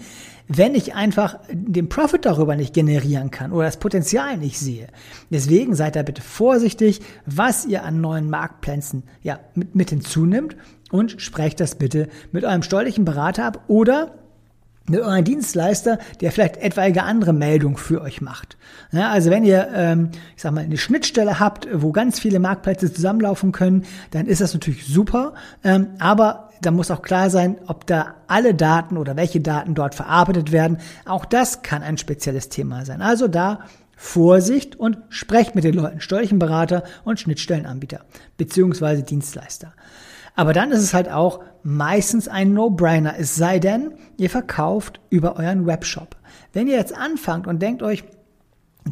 [0.49, 4.89] wenn ich einfach den Profit darüber nicht generieren kann oder das Potenzial nicht sehe.
[5.31, 10.57] Deswegen seid da bitte vorsichtig, was ihr an neuen Marktplätzen ja, mit, mit hinzunimmt
[10.91, 14.15] und sprecht das bitte mit eurem steuerlichen Berater ab oder
[14.97, 18.57] eurem Dienstleister, der vielleicht etwaige andere Meldungen für euch macht.
[18.93, 22.93] Ja, also wenn ihr, ähm, ich sag mal, eine Schnittstelle habt, wo ganz viele Marktplätze
[22.93, 25.35] zusammenlaufen können, dann ist das natürlich super.
[25.63, 29.95] Ähm, aber da muss auch klar sein, ob da alle Daten oder welche Daten dort
[29.95, 30.79] verarbeitet werden.
[31.05, 33.03] Auch das kann ein spezielles Thema sein.
[33.03, 33.61] Also da
[33.97, 38.01] Vorsicht und sprecht mit den Leuten, steuerlichen Berater und Schnittstellenanbieter
[38.37, 39.73] beziehungsweise Dienstleister.
[40.39, 45.35] Aber dann ist es halt auch meistens ein No-Brainer, es sei denn, ihr verkauft über
[45.35, 46.15] euren Webshop.
[46.53, 48.05] Wenn ihr jetzt anfangt und denkt euch,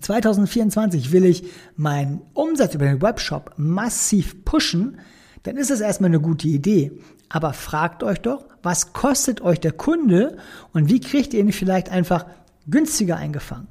[0.01, 1.45] 2024 will ich
[1.77, 4.99] meinen Umsatz über den Webshop massiv pushen,
[5.45, 6.91] dann ist es erstmal eine gute Idee.
[7.29, 10.39] Aber fragt euch doch, was kostet euch der Kunde
[10.73, 12.27] und wie kriegt ihr ihn vielleicht einfach
[12.67, 13.69] günstiger eingefangen?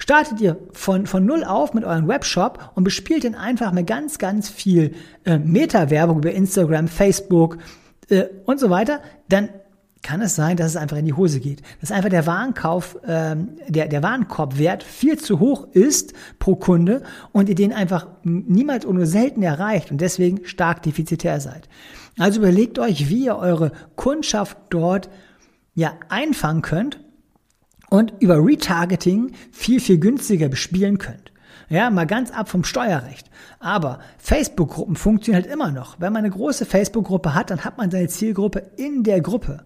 [0.00, 4.18] Startet ihr von, von null auf mit eurem Webshop und bespielt ihn einfach mit ganz,
[4.18, 7.58] ganz viel äh, Meta-Werbung über Instagram, Facebook
[8.08, 9.50] äh, und so weiter, dann
[10.02, 11.60] kann es sein, dass es einfach in die Hose geht.
[11.82, 17.50] Dass einfach der Warenkauf, ähm, der, der Warenkorbwert viel zu hoch ist pro Kunde und
[17.50, 21.68] ihr den einfach niemals oder nur selten erreicht und deswegen stark defizitär seid.
[22.18, 25.10] Also überlegt euch, wie ihr eure Kundschaft dort
[25.74, 27.00] ja einfangen könnt
[27.90, 31.30] und über Retargeting viel, viel günstiger bespielen könnt.
[31.68, 33.30] Ja, mal ganz ab vom Steuerrecht.
[33.60, 36.00] Aber Facebook-Gruppen funktionieren halt immer noch.
[36.00, 39.64] Wenn man eine große Facebook-Gruppe hat, dann hat man seine Zielgruppe in der Gruppe.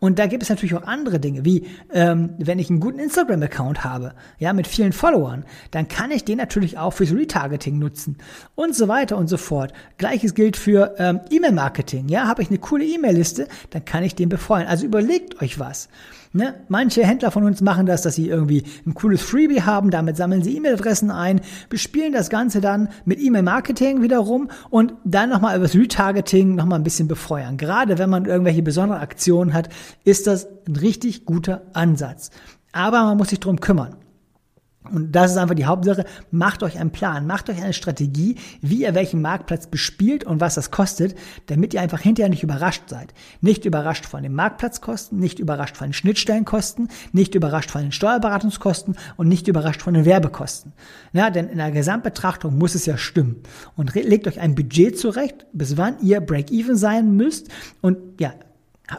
[0.00, 3.84] Und da gibt es natürlich auch andere Dinge, wie ähm, wenn ich einen guten Instagram-Account
[3.84, 8.18] habe, ja, mit vielen Followern, dann kann ich den natürlich auch fürs Retargeting nutzen
[8.54, 9.72] und so weiter und so fort.
[9.96, 14.28] Gleiches gilt für ähm, E-Mail-Marketing, ja, habe ich eine coole E-Mail-Liste, dann kann ich den
[14.28, 14.66] befreuen.
[14.66, 15.88] Also überlegt euch was.
[16.36, 16.52] Ne?
[16.66, 20.42] Manche Händler von uns machen das, dass sie irgendwie ein cooles Freebie haben, damit sammeln
[20.42, 25.76] sie E-Mail-Adressen ein, bespielen das Ganze dann mit E-Mail-Marketing wiederum und dann nochmal über das
[25.76, 27.56] Retargeting nochmal ein bisschen befeuern.
[27.56, 29.68] Gerade wenn man irgendwelche besonderen Aktionen hat,
[30.02, 32.30] ist das ein richtig guter Ansatz.
[32.72, 33.94] Aber man muss sich drum kümmern.
[34.92, 36.04] Und das ist einfach die Hauptsache.
[36.30, 40.56] Macht euch einen Plan, macht euch eine Strategie, wie ihr welchen Marktplatz bespielt und was
[40.56, 41.16] das kostet,
[41.46, 43.14] damit ihr einfach hinterher nicht überrascht seid.
[43.40, 48.96] Nicht überrascht von den Marktplatzkosten, nicht überrascht von den Schnittstellenkosten, nicht überrascht von den Steuerberatungskosten
[49.16, 50.72] und nicht überrascht von den Werbekosten.
[51.12, 53.42] Ja, denn in der Gesamtbetrachtung muss es ja stimmen.
[53.76, 57.48] Und legt euch ein Budget zurecht, bis wann ihr Break-Even sein müsst
[57.80, 58.34] und ja,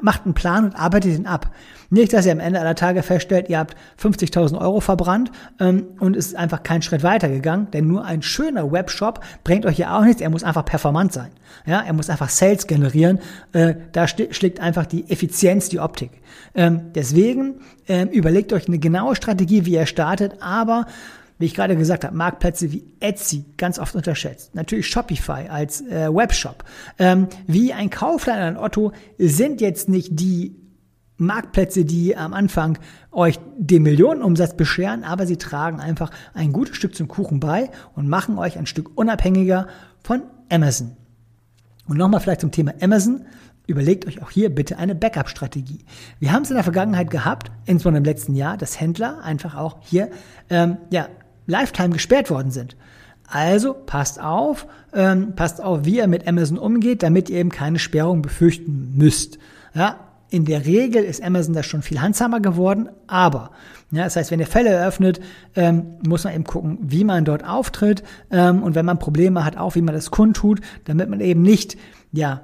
[0.02, 1.52] macht einen Plan und arbeitet ihn ab.
[1.91, 6.15] Nicht, dass ihr am Ende aller Tage feststellt, ihr habt 50.000 Euro verbrannt ähm, und
[6.15, 10.21] ist einfach kein Schritt weitergegangen, denn nur ein schöner Webshop bringt euch ja auch nichts.
[10.21, 11.30] Er muss einfach performant sein.
[11.67, 13.19] Ja, er muss einfach Sales generieren.
[13.54, 16.12] Äh, da schlägt einfach die Effizienz die Optik.
[16.56, 20.88] Ähm, deswegen ähm, überlegt euch eine genaue Strategie, wie ihr startet, aber
[21.38, 24.56] wie ich gerade gesagt habe, Marktplätze wie Etsy ganz oft unterschätzt.
[24.56, 26.63] Natürlich Shopify als äh, Webshop.
[26.98, 30.56] Ähm, wie ein Kaufland ein Otto sind jetzt nicht die
[31.17, 32.78] Marktplätze, die am Anfang
[33.12, 38.10] euch den Millionenumsatz bescheren, aber sie tragen einfach ein gutes Stück zum Kuchen bei und
[38.10, 39.67] machen euch ein Stück unabhängiger
[40.04, 40.98] von Amazon.
[41.88, 43.26] Und nochmal vielleicht zum Thema Amazon.
[43.67, 45.86] Überlegt euch auch hier bitte eine Backup-Strategie.
[46.19, 49.78] Wir haben es in der Vergangenheit gehabt, insbesondere im letzten Jahr, dass Händler einfach auch
[49.82, 50.12] hier
[50.50, 51.08] ähm, ja,
[51.47, 52.75] Lifetime gesperrt worden sind.
[53.27, 57.79] Also passt auf, ähm, passt auf, wie ihr mit Amazon umgeht, damit ihr eben keine
[57.79, 59.39] Sperrung befürchten müsst.
[59.73, 63.51] Ja, in der Regel ist Amazon da schon viel handsamer geworden, aber
[63.91, 65.21] ja, das heißt, wenn ihr Fälle eröffnet,
[65.55, 69.58] ähm, muss man eben gucken, wie man dort auftritt ähm, und wenn man Probleme hat,
[69.58, 71.77] auch wie man das kundtut, damit man eben nicht
[72.12, 72.41] ja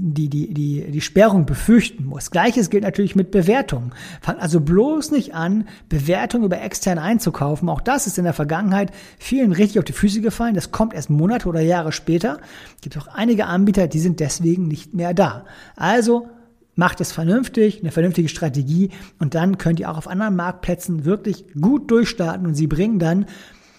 [0.00, 2.30] die, die, die, die Sperrung befürchten muss.
[2.30, 3.92] Gleiches gilt natürlich mit Bewertungen.
[4.20, 7.68] Fangt also bloß nicht an, Bewertungen über extern einzukaufen.
[7.68, 10.54] Auch das ist in der Vergangenheit vielen richtig auf die Füße gefallen.
[10.54, 12.38] Das kommt erst Monate oder Jahre später.
[12.76, 15.46] Es gibt auch einige Anbieter, die sind deswegen nicht mehr da.
[15.74, 16.28] Also
[16.76, 21.44] macht es vernünftig, eine vernünftige Strategie und dann könnt ihr auch auf anderen Marktplätzen wirklich
[21.60, 23.26] gut durchstarten und sie bringen dann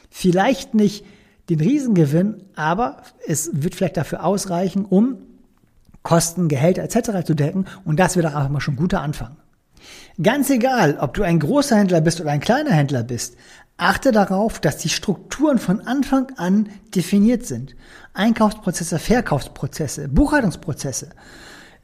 [0.09, 1.05] vielleicht nicht
[1.49, 5.28] den Riesengewinn, aber es wird vielleicht dafür ausreichen, um
[6.09, 7.23] Kosten, Gehälter etc.
[7.23, 9.37] zu decken und das wird auch einfach mal schon ein guter Anfang.
[10.19, 13.35] Ganz egal, ob du ein großer Händler bist oder ein kleiner Händler bist,
[13.77, 17.75] achte darauf, dass die Strukturen von Anfang an definiert sind.
[18.15, 21.09] Einkaufsprozesse, Verkaufsprozesse, Buchhaltungsprozesse.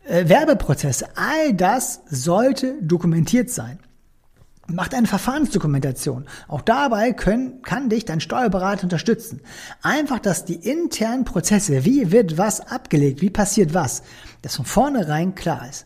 [0.06, 3.78] Äh, Werbeprozesse, all das sollte dokumentiert sein.
[4.67, 6.25] Macht eine Verfahrensdokumentation.
[6.47, 9.41] Auch dabei können, kann dich dein Steuerberater unterstützen.
[9.84, 14.01] Einfach, dass die internen Prozesse, wie wird was abgelegt, wie passiert was,
[14.41, 15.86] das von vornherein klar ist.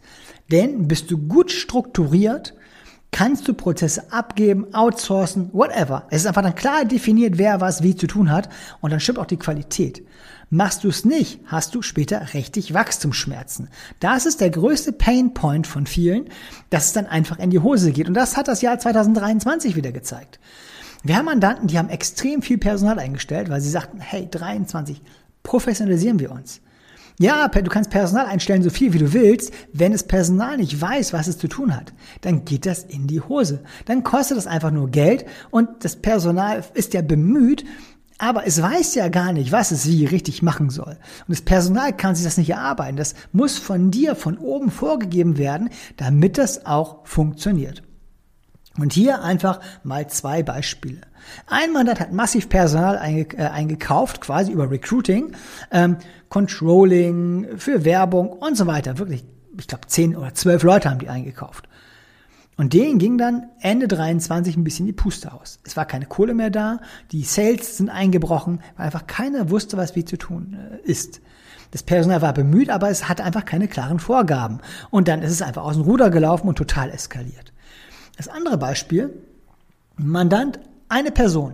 [0.50, 2.54] Denn bist du gut strukturiert,
[3.12, 6.06] kannst du Prozesse abgeben, outsourcen, whatever.
[6.10, 8.50] Es ist einfach dann klar definiert, wer was wie zu tun hat
[8.82, 10.06] und dann stimmt auch die Qualität.
[10.52, 13.70] Machst du es nicht, hast du später richtig Wachstumsschmerzen.
[14.00, 16.26] Das ist der größte Painpoint von vielen,
[16.72, 18.08] dass es dann einfach in die Hose geht.
[18.08, 20.40] Und das hat das Jahr 2023 wieder gezeigt.
[21.04, 25.02] Wir haben Mandanten, die haben extrem viel Personal eingestellt, weil sie sagten, hey, 23,
[25.44, 26.62] professionalisieren wir uns.
[27.22, 29.52] Ja, du kannst Personal einstellen, so viel wie du willst.
[29.74, 33.20] Wenn das Personal nicht weiß, was es zu tun hat, dann geht das in die
[33.20, 33.62] Hose.
[33.84, 37.66] Dann kostet das einfach nur Geld und das Personal ist ja bemüht,
[38.20, 40.92] aber es weiß ja gar nicht, was es wie richtig machen soll.
[41.28, 42.96] Und das Personal kann sich das nicht erarbeiten.
[42.96, 47.84] Das muss von dir von oben vorgegeben werden, damit das auch funktioniert.
[48.80, 51.02] Und hier einfach mal zwei Beispiele.
[51.48, 55.34] Ein Mandant hat massiv Personal einge äh, eingekauft, quasi über Recruiting,
[55.72, 55.98] ähm,
[56.30, 58.98] Controlling, für Werbung und so weiter.
[58.98, 59.26] Wirklich,
[59.58, 61.68] ich glaube, zehn oder zwölf Leute haben die eingekauft.
[62.60, 65.60] Und denen ging dann Ende 23 ein bisschen die Puste aus.
[65.64, 66.82] Es war keine Kohle mehr da,
[67.12, 71.22] die Sales sind eingebrochen, weil einfach keiner wusste, was wie zu tun äh, ist.
[71.72, 74.60] Das Personal war bemüht, aber es hatte einfach keine klaren Vorgaben.
[74.90, 77.49] Und dann ist es einfach aus dem Ruder gelaufen und total eskaliert.
[78.20, 79.14] Das andere Beispiel,
[79.96, 80.60] Mandant,
[80.90, 81.54] eine Person,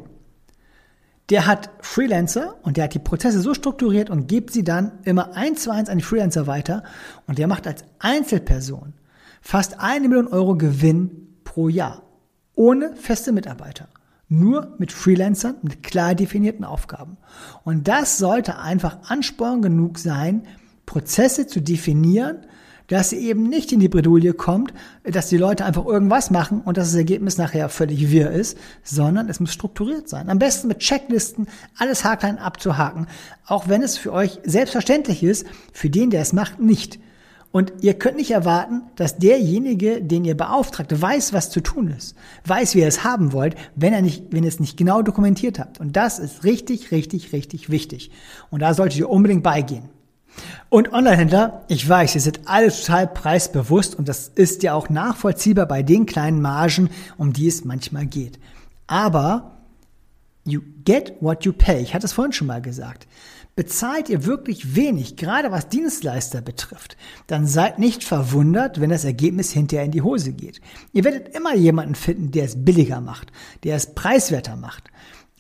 [1.29, 5.35] der hat Freelancer und der hat die Prozesse so strukturiert und gibt sie dann immer
[5.35, 6.81] eins zu eins an die Freelancer weiter
[7.27, 8.93] und der macht als Einzelperson
[9.41, 12.01] fast eine Million Euro Gewinn pro Jahr.
[12.55, 13.87] ohne feste Mitarbeiter.
[14.27, 17.17] Nur mit Freelancern mit klar definierten Aufgaben.
[17.63, 20.47] Und das sollte einfach Ansporn genug sein,
[20.87, 22.47] Prozesse zu definieren,
[22.87, 24.73] dass sie eben nicht in die Bredouille kommt,
[25.03, 29.29] dass die Leute einfach irgendwas machen und dass das Ergebnis nachher völlig wirr ist, sondern
[29.29, 30.29] es muss strukturiert sein.
[30.29, 33.07] Am besten mit Checklisten alles haarklein abzuhaken,
[33.45, 36.99] auch wenn es für euch selbstverständlich ist, für den, der es macht, nicht.
[37.55, 42.13] Und ihr könnt nicht erwarten, dass derjenige, den ihr beauftragt, weiß, was zu tun ist,
[42.43, 45.57] weiß, wie ihr es haben wollt, wenn er nicht, wenn ihr es nicht genau dokumentiert
[45.57, 45.79] habt.
[45.79, 48.11] Und das ist richtig, richtig, richtig wichtig.
[48.49, 49.87] Und da solltet ihr unbedingt beigehen.
[50.69, 55.67] Und Online-Händler, ich weiß, ihr seid alle total preisbewusst und das ist ja auch nachvollziehbar
[55.67, 58.39] bei den kleinen Margen, um die es manchmal geht.
[58.87, 59.57] Aber
[60.45, 61.81] you get what you pay.
[61.81, 63.07] Ich hatte es vorhin schon mal gesagt.
[63.55, 69.51] Bezahlt ihr wirklich wenig, gerade was Dienstleister betrifft, dann seid nicht verwundert, wenn das Ergebnis
[69.51, 70.59] hinterher in die Hose geht.
[70.91, 73.31] Ihr werdet immer jemanden finden, der es billiger macht,
[73.63, 74.83] der es preiswerter macht.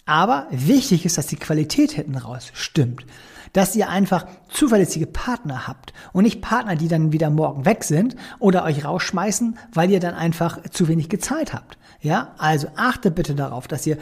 [0.05, 3.05] Aber wichtig ist, dass die Qualität hinten raus stimmt
[3.53, 8.15] dass ihr einfach zuverlässige Partner habt und nicht Partner, die dann wieder morgen weg sind
[8.39, 11.77] oder euch rausschmeißen, weil ihr dann einfach zu wenig gezahlt habt.
[12.01, 13.97] Ja, also achtet bitte darauf, dass ihr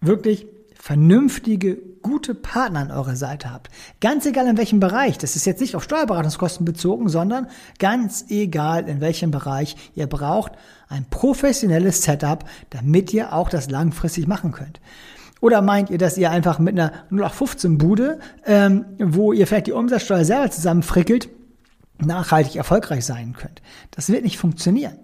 [0.00, 0.46] wirklich
[0.82, 3.68] vernünftige, gute Partner an eurer Seite habt.
[4.00, 5.16] Ganz egal in welchem Bereich.
[5.16, 7.46] Das ist jetzt nicht auf Steuerberatungskosten bezogen, sondern
[7.78, 9.76] ganz egal in welchem Bereich.
[9.94, 10.50] Ihr braucht
[10.88, 14.80] ein professionelles Setup, damit ihr auch das langfristig machen könnt.
[15.42, 19.72] Oder meint ihr, dass ihr einfach mit einer 0815 Bude, ähm, wo ihr vielleicht die
[19.72, 21.28] Umsatzsteuer selber zusammenfrickelt,
[21.98, 23.60] nachhaltig erfolgreich sein könnt?
[23.90, 24.94] Das wird nicht funktionieren.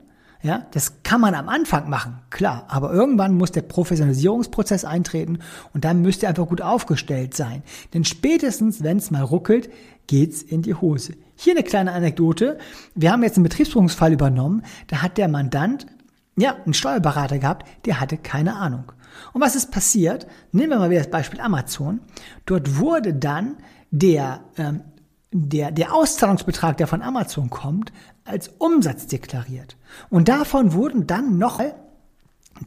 [0.40, 5.40] Ja, das kann man am Anfang machen, klar, aber irgendwann muss der Professionalisierungsprozess eintreten
[5.74, 7.64] und dann müsst ihr einfach gut aufgestellt sein.
[7.92, 9.68] Denn spätestens, wenn es mal ruckelt,
[10.06, 11.14] geht's in die Hose.
[11.34, 12.58] Hier eine kleine Anekdote.
[12.94, 15.86] Wir haben jetzt einen Betriebsprüfungsfall übernommen, da hat der Mandant
[16.36, 18.92] ja, einen Steuerberater gehabt, der hatte keine Ahnung.
[19.32, 20.26] Und was ist passiert?
[20.52, 22.00] Nehmen wir mal wieder das Beispiel Amazon.
[22.46, 23.56] Dort wurde dann
[23.90, 24.80] der, ähm,
[25.32, 27.92] der, der Auszahlungsbetrag, der von Amazon kommt,
[28.24, 29.76] als Umsatz deklariert.
[30.10, 31.60] Und davon wurden dann noch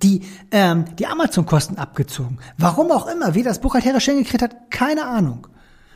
[0.01, 0.21] die,
[0.51, 2.39] ähm, die Amazon-Kosten abgezogen.
[2.57, 5.47] Warum auch immer, wie das buchhalterisch hingekriegt hat, keine Ahnung.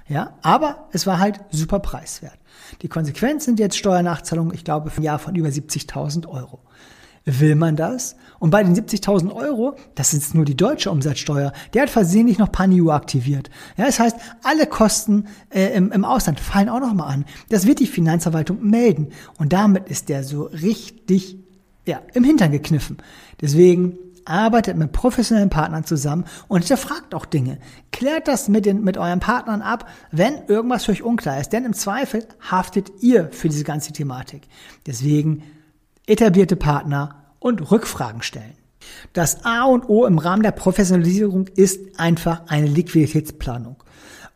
[0.08, 2.38] Ja, aber es war halt super preiswert.
[2.82, 6.60] Die Konsequenz sind jetzt Steuernachzahlungen, ich glaube, für ein Jahr von über 70.000 Euro.
[7.26, 8.16] Will man das?
[8.38, 12.52] Und bei den 70.000 Euro, das ist nur die deutsche Umsatzsteuer, der hat versehentlich noch
[12.52, 13.50] PANIU aktiviert.
[13.78, 17.26] Ja, das heißt, alle Kosten äh, im, im Ausland fallen auch nochmal an.
[17.50, 19.10] Das wird die Finanzverwaltung melden.
[19.40, 21.40] Und damit ist der so richtig
[21.88, 22.98] ja, im Hintern gekniffen.
[23.42, 27.60] Deswegen arbeitet mit professionellen Partnern zusammen und hinterfragt auch Dinge.
[27.92, 31.54] Klärt das mit, den, mit euren Partnern ab, wenn irgendwas für euch unklar ist.
[31.54, 34.48] Denn im Zweifel haftet ihr für diese ganze Thematik.
[34.88, 35.44] Deswegen
[36.08, 38.54] etablierte Partner und Rückfragen stellen.
[39.14, 43.78] Das A und O im Rahmen der Professionalisierung ist einfach eine Liquiditätsplanung.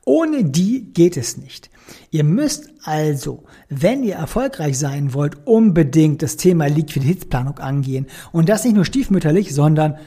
[0.06, 1.70] Ohne die geht es nicht.
[2.12, 8.08] Ihr müsst also, wenn ihr erfolgreich sein wollt, unbedingt das Thema Liquiditätsplanung angehen.
[8.32, 9.98] Und das nicht nur stiefmütterlich, sondern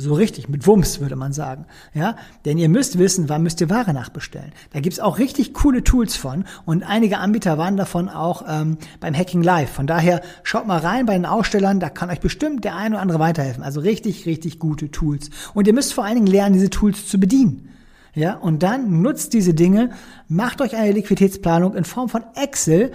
[0.00, 1.66] so richtig, mit Wumms würde man sagen.
[1.94, 4.52] Ja, denn ihr müsst wissen, wann müsst ihr Ware nachbestellen.
[4.72, 9.14] Da gibt's auch richtig coole Tools von und einige Anbieter waren davon auch ähm, beim
[9.14, 9.70] Hacking Live.
[9.70, 13.02] Von daher schaut mal rein bei den Ausstellern, da kann euch bestimmt der eine oder
[13.02, 13.62] andere weiterhelfen.
[13.62, 15.30] Also richtig, richtig gute Tools.
[15.54, 17.68] Und ihr müsst vor allen Dingen lernen, diese Tools zu bedienen.
[18.14, 19.90] Ja, und dann nutzt diese Dinge,
[20.26, 22.90] macht euch eine Liquiditätsplanung in Form von Excel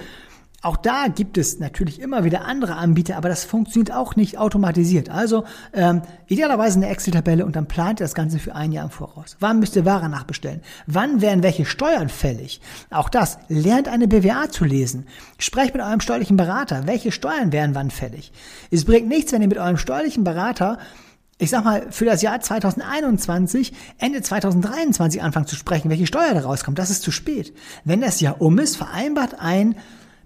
[0.65, 5.09] auch da gibt es natürlich immer wieder andere Anbieter, aber das funktioniert auch nicht automatisiert.
[5.09, 5.43] Also
[5.73, 9.37] ähm, idealerweise eine Excel-Tabelle und dann plant ihr das Ganze für ein Jahr im Voraus.
[9.39, 10.61] Wann müsst ihr Ware nachbestellen?
[10.87, 12.61] Wann werden welche Steuern fällig?
[12.89, 13.37] Auch das.
[13.47, 15.05] Lernt eine BWA zu lesen.
[15.37, 16.87] Sprecht mit eurem steuerlichen Berater.
[16.87, 18.31] Welche Steuern werden wann fällig?
[18.71, 20.79] Es bringt nichts, wenn ihr mit eurem steuerlichen Berater
[21.37, 26.39] ich sag mal, für das Jahr 2021, Ende 2023 anfangen zu sprechen, welche Steuer da
[26.39, 26.79] rauskommt.
[26.79, 27.53] Das ist zu spät.
[27.83, 29.75] Wenn das Jahr um ist, vereinbart ein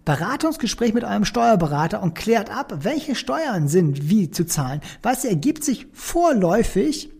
[0.09, 4.81] Beratungsgespräch mit eurem Steuerberater und klärt ab, welche Steuern sind wie zu zahlen.
[5.03, 7.11] Was ergibt sich vorläufig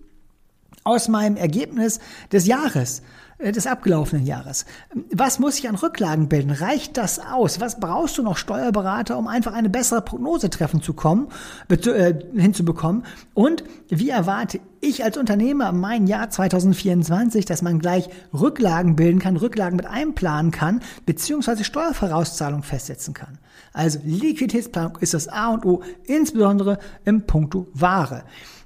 [0.84, 2.00] aus meinem Ergebnis
[2.32, 3.04] des Jahres?
[3.40, 4.66] Äh, des abgelaufenen Jahres.
[5.14, 6.52] Was muss ich an Rücklagen bilden?
[6.52, 7.62] Reicht das aus?
[7.62, 11.30] Was brauchst du noch Steuerberater, um einfach eine bessere Prognose treffen zu kommen,
[11.70, 13.06] äh, hinzubekommen?
[13.34, 19.38] Und wie erwarte ich als Unternehmer mein Jahr 2024, dass man gleich Rücklagen bilden kann,
[19.38, 23.38] Rücklagen mit einplanen kann, beziehungsweise Steuervorauszahlung festsetzen kann?
[23.72, 28.24] Also Liquiditätsplanung ist das A und O, insbesondere im Punkto Ware.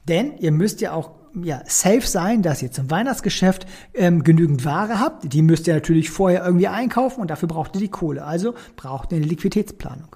[0.07, 1.11] Denn ihr müsst ja auch
[1.41, 5.33] ja, safe sein, dass ihr zum Weihnachtsgeschäft ähm, genügend Ware habt.
[5.33, 8.23] Die müsst ihr natürlich vorher irgendwie einkaufen und dafür braucht ihr die Kohle.
[8.23, 10.15] Also braucht ihr eine Liquiditätsplanung.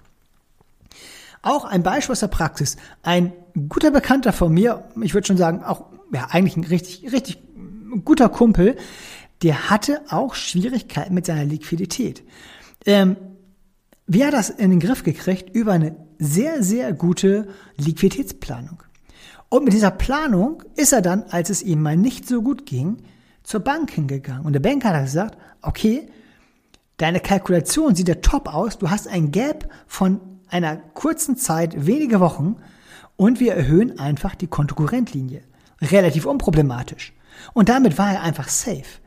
[1.41, 2.77] Auch ein Beispiel aus der Praxis.
[3.03, 3.33] Ein
[3.69, 7.39] guter Bekannter von mir, ich würde schon sagen, auch ja, eigentlich ein richtig, richtig
[8.03, 8.75] guter Kumpel,
[9.43, 12.23] der hatte auch Schwierigkeiten mit seiner Liquidität.
[12.85, 13.17] Ähm,
[14.07, 15.53] wie hat das in den Griff gekriegt?
[15.55, 18.81] Über eine sehr, sehr gute Liquiditätsplanung.
[19.49, 22.97] Und mit dieser Planung ist er dann, als es ihm mal nicht so gut ging,
[23.43, 24.45] zur Bank hingegangen.
[24.45, 26.09] Und der Banker hat gesagt, okay,
[26.97, 30.19] deine Kalkulation sieht ja top aus, du hast ein Gap von
[30.49, 32.57] einer kurzen Zeit, wenige Wochen,
[33.15, 35.41] und wir erhöhen einfach die Kontokorrentlinie.
[35.81, 37.13] Relativ unproblematisch.
[37.53, 39.01] Und damit war er einfach safe.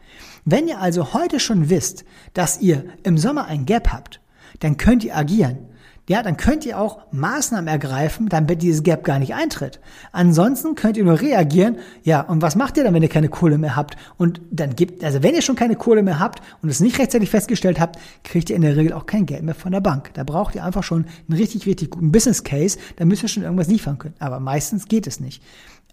[0.44, 4.20] Wenn ihr also heute schon wisst, dass ihr im Sommer ein Gap habt,
[4.60, 5.69] dann könnt ihr agieren.
[6.10, 9.78] Ja, dann könnt ihr auch Maßnahmen ergreifen, damit dieses Gap gar nicht eintritt.
[10.10, 11.76] Ansonsten könnt ihr nur reagieren.
[12.02, 13.94] Ja, und was macht ihr dann, wenn ihr keine Kohle mehr habt?
[14.16, 17.30] Und dann gibt, also wenn ihr schon keine Kohle mehr habt und es nicht rechtzeitig
[17.30, 20.10] festgestellt habt, kriegt ihr in der Regel auch kein Geld mehr von der Bank.
[20.14, 22.76] Da braucht ihr einfach schon einen richtig, richtig guten Business Case.
[22.96, 24.16] Da müsst ihr schon irgendwas liefern können.
[24.18, 25.40] Aber meistens geht es nicht.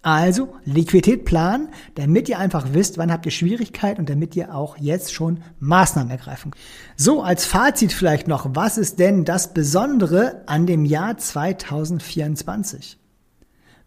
[0.01, 4.77] Also Liquidität planen, damit ihr einfach wisst, wann habt ihr Schwierigkeit und damit ihr auch
[4.77, 6.63] jetzt schon Maßnahmen ergreifen könnt.
[6.95, 12.97] So, als Fazit vielleicht noch, was ist denn das Besondere an dem Jahr 2024?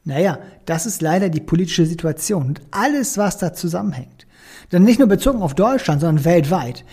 [0.04, 4.26] Naja, das ist leider die politische Situation und alles, was da zusammenhängt.
[4.70, 6.84] Dann nicht nur bezogen auf Deutschland, sondern weltweit.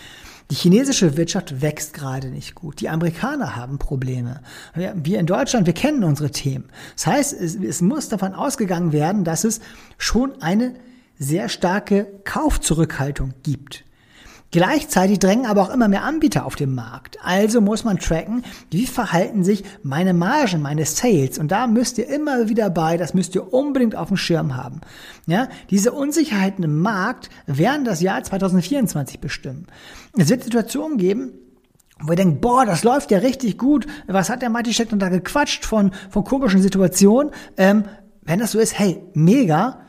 [0.50, 2.80] Die chinesische Wirtschaft wächst gerade nicht gut.
[2.80, 4.40] Die Amerikaner haben Probleme.
[4.74, 6.70] Wir in Deutschland, wir kennen unsere Themen.
[6.96, 9.60] Das heißt, es, es muss davon ausgegangen werden, dass es
[9.98, 10.74] schon eine
[11.18, 13.84] sehr starke Kaufzurückhaltung gibt.
[14.50, 17.18] Gleichzeitig drängen aber auch immer mehr Anbieter auf den Markt.
[17.22, 21.38] Also muss man tracken, wie verhalten sich meine Margen, meine Sales.
[21.38, 24.80] Und da müsst ihr immer wieder bei, das müsst ihr unbedingt auf dem Schirm haben.
[25.26, 29.66] Ja, diese Unsicherheiten im Markt werden das Jahr 2024 bestimmen.
[30.20, 31.32] Es wird Situationen geben,
[32.00, 33.86] wo ihr denkt, boah, das läuft ja richtig gut.
[34.08, 37.32] Was hat der Matischek denn da gequatscht von, von komischen Situationen?
[37.56, 37.84] Ähm,
[38.22, 39.80] wenn das so ist, hey, mega.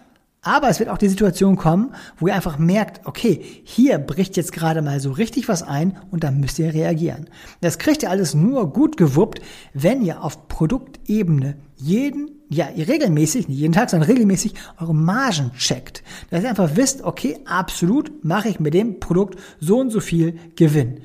[0.42, 4.54] Aber es wird auch die Situation kommen, wo ihr einfach merkt, okay, hier bricht jetzt
[4.54, 7.28] gerade mal so richtig was ein und dann müsst ihr reagieren.
[7.60, 9.42] Das kriegt ihr alles nur gut gewuppt,
[9.74, 15.52] wenn ihr auf Produktebene jeden, ja, ihr regelmäßig, nicht jeden Tag, sondern regelmäßig eure Margen
[15.58, 16.04] checkt.
[16.32, 20.38] Dass ihr einfach wisst, okay, absolut mache ich mit dem Produkt so und so viel
[20.56, 21.02] Gewinn.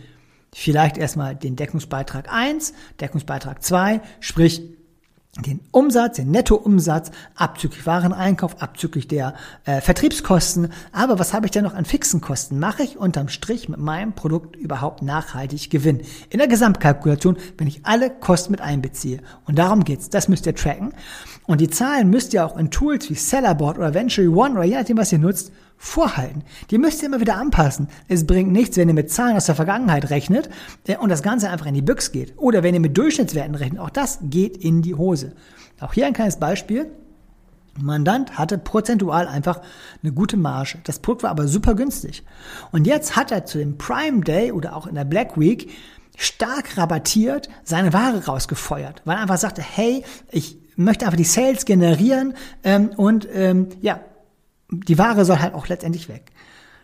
[0.54, 4.62] Vielleicht erstmal den Deckungsbeitrag 1, Deckungsbeitrag 2, sprich
[5.42, 10.68] den Umsatz, den Nettoumsatz, abzüglich Wareneinkauf, abzüglich der äh, Vertriebskosten.
[10.92, 12.60] Aber was habe ich denn noch an fixen Kosten?
[12.60, 16.02] Mache ich unterm Strich mit meinem Produkt überhaupt nachhaltig Gewinn?
[16.30, 19.20] In der Gesamtkalkulation, wenn ich alle Kosten mit einbeziehe.
[19.44, 20.08] Und darum geht's.
[20.08, 20.92] Das müsst ihr tracken.
[21.46, 24.76] Und die Zahlen müsst ihr auch in Tools wie Sellerboard oder Venture One oder je
[24.76, 25.52] nachdem, was ihr nutzt,
[25.84, 26.42] vorhalten.
[26.70, 27.88] Die müsst ihr immer wieder anpassen.
[28.08, 30.48] Es bringt nichts, wenn ihr mit Zahlen aus der Vergangenheit rechnet
[30.86, 32.32] äh, und das Ganze einfach in die Büchs geht.
[32.38, 33.80] Oder wenn ihr mit Durchschnittswerten rechnet.
[33.80, 35.34] Auch das geht in die Hose.
[35.80, 36.90] Auch hier ein kleines Beispiel.
[37.78, 39.60] Mandant hatte prozentual einfach
[40.02, 40.78] eine gute Marge.
[40.84, 42.22] Das Produkt war aber super günstig.
[42.72, 45.70] Und jetzt hat er zu dem Prime Day oder auch in der Black Week
[46.16, 51.64] stark rabattiert seine Ware rausgefeuert, weil er einfach sagte, hey, ich möchte einfach die Sales
[51.64, 54.00] generieren ähm, und ähm, ja,
[54.80, 56.32] die Ware soll halt auch letztendlich weg.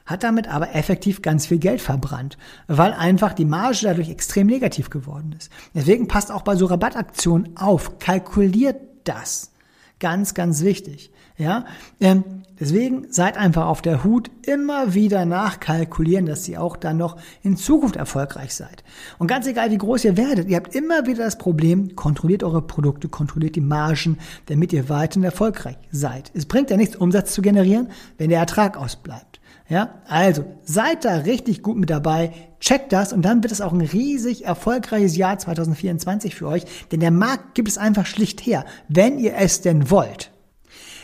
[0.07, 2.37] Hat damit aber effektiv ganz viel Geld verbrannt,
[2.67, 5.53] weil einfach die Marge dadurch extrem negativ geworden ist.
[5.75, 9.53] Deswegen passt auch bei so Rabattaktionen auf, kalkuliert das.
[10.01, 11.13] Ganz, ganz wichtig.
[11.41, 11.65] Ja,
[12.01, 12.23] ähm,
[12.61, 17.57] deswegen seid einfach auf der Hut, immer wieder nachkalkulieren, dass ihr auch dann noch in
[17.57, 18.85] Zukunft erfolgreich seid.
[19.19, 22.61] Und ganz egal, wie groß ihr werdet, ihr habt immer wieder das Problem, kontrolliert eure
[22.61, 26.31] Produkte, kontrolliert die Margen, damit ihr weiterhin erfolgreich seid.
[26.35, 27.89] Es bringt ja nichts, Umsatz zu generieren,
[28.19, 29.41] wenn der Ertrag ausbleibt.
[29.71, 33.73] Ja, also seid da richtig gut mit dabei, checkt das und dann wird es auch
[33.73, 38.67] ein riesig erfolgreiches Jahr 2024 für euch, denn der Markt gibt es einfach schlicht her,
[38.89, 40.33] wenn ihr es denn wollt.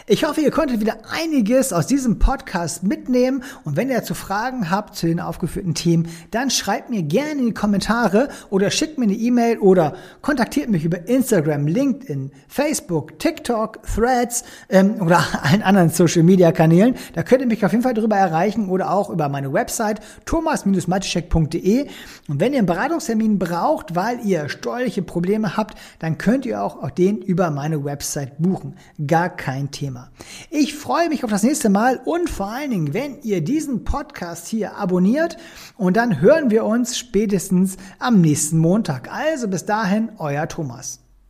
[0.09, 3.43] Ich hoffe, ihr konntet wieder einiges aus diesem Podcast mitnehmen.
[3.65, 7.47] Und wenn ihr dazu Fragen habt zu den aufgeführten Themen, dann schreibt mir gerne in
[7.47, 13.81] die Kommentare oder schickt mir eine E-Mail oder kontaktiert mich über Instagram, LinkedIn, Facebook, TikTok,
[13.83, 16.95] Threads ähm, oder allen anderen Social-Media-Kanälen.
[17.15, 21.89] Da könnt ihr mich auf jeden Fall darüber erreichen oder auch über meine Website thomas-matischek.de.
[22.29, 26.89] Und wenn ihr einen Beratungstermin braucht, weil ihr steuerliche Probleme habt, dann könnt ihr auch
[26.93, 28.77] den über meine Website buchen.
[29.05, 29.96] Gar kein Thema.
[29.97, 30.11] Thema.
[30.51, 34.47] Ich freue mich auf das nächste Mal und vor allen Dingen, wenn ihr diesen Podcast
[34.47, 35.37] hier abonniert
[35.77, 39.13] und dann hören wir uns spätestens am nächsten Montag.
[39.13, 41.06] Also bis dahin, euer Thomas.